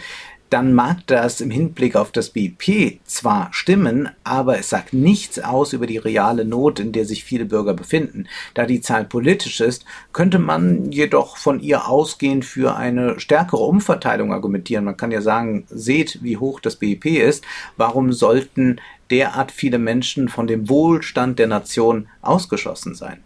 dann 0.49 0.73
mag 0.73 1.05
das 1.07 1.41
im 1.41 1.49
Hinblick 1.49 1.95
auf 1.95 2.11
das 2.11 2.29
BIP 2.29 2.99
zwar 3.05 3.49
stimmen, 3.51 4.09
aber 4.23 4.59
es 4.59 4.69
sagt 4.69 4.93
nichts 4.93 5.39
aus 5.39 5.73
über 5.73 5.87
die 5.87 5.97
reale 5.97 6.45
Not, 6.45 6.79
in 6.79 6.91
der 6.91 7.05
sich 7.05 7.23
viele 7.23 7.45
Bürger 7.45 7.73
befinden. 7.73 8.27
Da 8.53 8.65
die 8.65 8.79
Zahl 8.79 9.05
politisch 9.05 9.59
ist, 9.59 9.85
könnte 10.13 10.39
man 10.39 10.91
jedoch 10.91 11.37
von 11.37 11.59
ihr 11.59 11.89
ausgehend 11.89 12.45
für 12.45 12.75
eine 12.75 13.19
stärkere 13.19 13.63
Umverteilung 13.63 14.31
argumentieren. 14.31 14.85
Man 14.85 14.97
kann 14.97 15.11
ja 15.11 15.21
sagen, 15.21 15.65
seht, 15.69 16.19
wie 16.21 16.37
hoch 16.37 16.59
das 16.59 16.75
BIP 16.75 17.05
ist. 17.05 17.43
Warum 17.75 18.13
sollten 18.13 18.79
derart 19.11 19.51
viele 19.51 19.77
Menschen 19.77 20.29
von 20.29 20.47
dem 20.47 20.69
Wohlstand 20.69 21.39
der 21.39 21.47
Nation 21.47 22.07
ausgeschlossen 22.21 22.95
sein? 22.95 23.23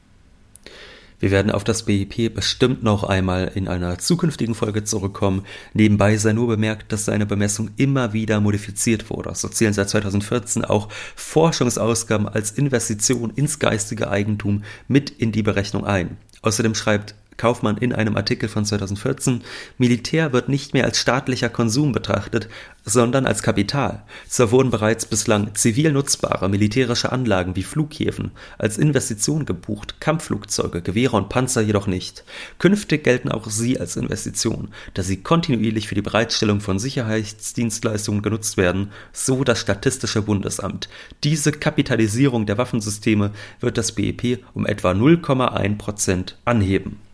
Wir 1.19 1.31
werden 1.31 1.51
auf 1.51 1.65
das 1.65 1.83
BIP 1.83 2.33
bestimmt 2.33 2.81
noch 2.81 3.03
einmal 3.03 3.51
in 3.53 3.67
einer 3.67 3.97
zukünftigen 3.97 4.55
Folge 4.55 4.85
zurückkommen. 4.85 5.45
Nebenbei 5.73 6.15
sei 6.15 6.31
nur 6.31 6.47
bemerkt, 6.47 6.93
dass 6.93 7.05
seine 7.05 7.25
Bemessung 7.25 7.71
immer 7.75 8.13
wieder 8.13 8.39
modifiziert 8.39 9.09
wurde. 9.09 9.35
So 9.35 9.49
zählen 9.49 9.73
seit 9.73 9.89
2014 9.89 10.63
auch 10.63 10.87
Forschungsausgaben 11.15 12.27
als 12.27 12.51
Investition 12.51 13.31
ins 13.35 13.59
geistige 13.59 14.09
Eigentum 14.09 14.63
mit 14.87 15.09
in 15.09 15.33
die 15.33 15.43
Berechnung 15.43 15.85
ein. 15.85 16.17
Außerdem 16.41 16.73
schreibt 16.73 17.15
Kaufmann 17.39 17.77
in 17.77 17.93
einem 17.93 18.15
Artikel 18.15 18.49
von 18.49 18.65
2014, 18.65 19.41
Militär 19.79 20.33
wird 20.33 20.49
nicht 20.49 20.73
mehr 20.75 20.83
als 20.83 20.99
staatlicher 20.99 21.49
Konsum 21.49 21.93
betrachtet, 21.93 22.49
sondern 22.83 23.25
als 23.25 23.41
Kapital. 23.41 24.03
Zwar 24.27 24.51
wurden 24.51 24.69
bereits 24.69 25.05
bislang 25.05 25.55
zivil 25.55 25.91
nutzbare 25.91 26.49
militärische 26.49 27.11
Anlagen 27.11 27.55
wie 27.55 27.63
Flughäfen 27.63 28.31
als 28.57 28.77
Investition 28.77 29.45
gebucht, 29.45 30.01
Kampfflugzeuge, 30.01 30.81
Gewehre 30.81 31.17
und 31.17 31.29
Panzer 31.29 31.61
jedoch 31.61 31.87
nicht. 31.87 32.25
Künftig 32.59 33.03
gelten 33.03 33.31
auch 33.31 33.49
sie 33.49 33.79
als 33.79 33.95
Investition, 33.95 34.69
da 34.93 35.01
sie 35.01 35.23
kontinuierlich 35.23 35.87
für 35.87 35.95
die 35.95 36.01
Bereitstellung 36.01 36.59
von 36.59 36.77
Sicherheitsdienstleistungen 36.77 38.21
genutzt 38.21 38.57
werden, 38.57 38.91
so 39.13 39.43
das 39.43 39.59
Statistische 39.61 40.21
Bundesamt. 40.21 40.89
Diese 41.23 41.53
Kapitalisierung 41.53 42.45
der 42.45 42.57
Waffensysteme 42.57 43.31
wird 43.61 43.77
das 43.77 43.93
BIP 43.93 44.43
um 44.53 44.65
etwa 44.65 44.91
0,1 44.91 45.77
Prozent 45.77 46.37
anheben. 46.43 47.08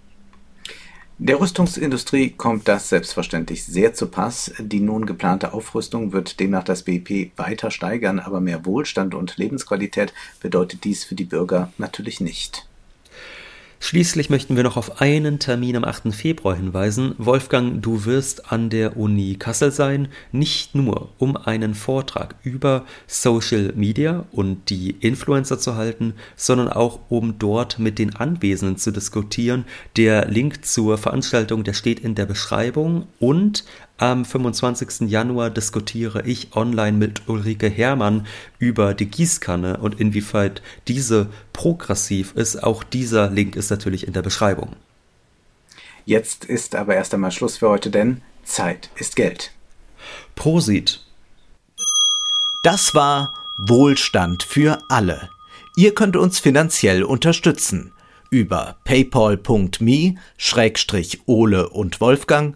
Der 1.17 1.39
Rüstungsindustrie 1.39 2.31
kommt 2.31 2.67
das 2.67 2.89
selbstverständlich 2.89 3.63
sehr 3.63 3.93
zu 3.93 4.07
Pass. 4.07 4.51
Die 4.59 4.81
nun 4.81 5.05
geplante 5.05 5.53
Aufrüstung 5.53 6.11
wird 6.11 6.41
demnach 6.41 6.65
das 6.65 6.83
BIP 6.83 7.31
weiter 7.37 7.71
steigern, 7.71 8.19
aber 8.19 8.41
mehr 8.41 8.65
Wohlstand 8.65 9.15
und 9.15 9.37
Lebensqualität 9.37 10.13
bedeutet 10.41 10.83
dies 10.83 11.05
für 11.05 11.15
die 11.15 11.23
Bürger 11.23 11.71
natürlich 11.77 12.19
nicht. 12.19 12.67
Schließlich 13.87 14.31
möchten 14.31 14.55
wir 14.55 14.63
noch 14.63 14.77
auf 14.77 14.99
einen 14.99 15.37
Termin 15.37 15.75
am 15.75 15.83
8. 15.83 16.11
Februar 16.11 16.55
hinweisen. 16.55 17.13
Wolfgang, 17.19 17.83
du 17.83 18.05
wirst 18.05 18.51
an 18.51 18.71
der 18.71 18.97
Uni 18.97 19.35
Kassel 19.35 19.69
sein, 19.69 20.07
nicht 20.31 20.73
nur 20.73 21.09
um 21.19 21.37
einen 21.37 21.75
Vortrag 21.75 22.33
über 22.41 22.83
Social 23.05 23.73
Media 23.75 24.25
und 24.31 24.71
die 24.71 24.89
Influencer 24.89 25.59
zu 25.59 25.75
halten, 25.75 26.15
sondern 26.35 26.69
auch 26.69 26.99
um 27.09 27.37
dort 27.37 27.77
mit 27.77 27.99
den 27.99 28.15
Anwesenden 28.15 28.77
zu 28.77 28.89
diskutieren. 28.89 29.65
Der 29.97 30.25
Link 30.25 30.65
zur 30.65 30.97
Veranstaltung, 30.97 31.63
der 31.63 31.73
steht 31.73 31.99
in 31.99 32.15
der 32.15 32.25
Beschreibung 32.25 33.05
und 33.19 33.65
am 33.97 34.25
25. 34.25 35.09
Januar 35.09 35.49
diskutiere 35.49 36.23
ich 36.25 36.55
online 36.55 36.97
mit 36.97 37.29
Ulrike 37.29 37.69
Herrmann 37.69 38.27
über 38.59 38.93
die 38.93 39.05
Gießkanne 39.05 39.77
und 39.77 39.99
inwieweit 39.99 40.61
diese 40.87 41.27
progressiv 41.53 42.33
ist. 42.35 42.61
Auch 42.61 42.83
dieser 42.83 43.29
Link 43.29 43.55
ist 43.55 43.69
natürlich 43.69 44.05
in 44.05 44.13
der 44.13 44.21
Beschreibung. 44.21 44.75
Jetzt 46.05 46.45
ist 46.45 46.75
aber 46.75 46.95
erst 46.95 47.13
einmal 47.13 47.31
Schluss 47.31 47.57
für 47.57 47.69
heute, 47.69 47.89
denn 47.89 48.21
Zeit 48.43 48.89
ist 48.95 49.15
Geld. 49.15 49.51
Prosit. 50.35 51.01
Das 52.63 52.93
war 52.93 53.33
Wohlstand 53.57 54.43
für 54.43 54.79
alle. 54.89 55.29
Ihr 55.77 55.95
könnt 55.95 56.15
uns 56.15 56.39
finanziell 56.39 57.03
unterstützen 57.03 57.91
über 58.29 58.75
paypal.me-ole 58.83 61.69
und 61.69 62.01
Wolfgang 62.01 62.55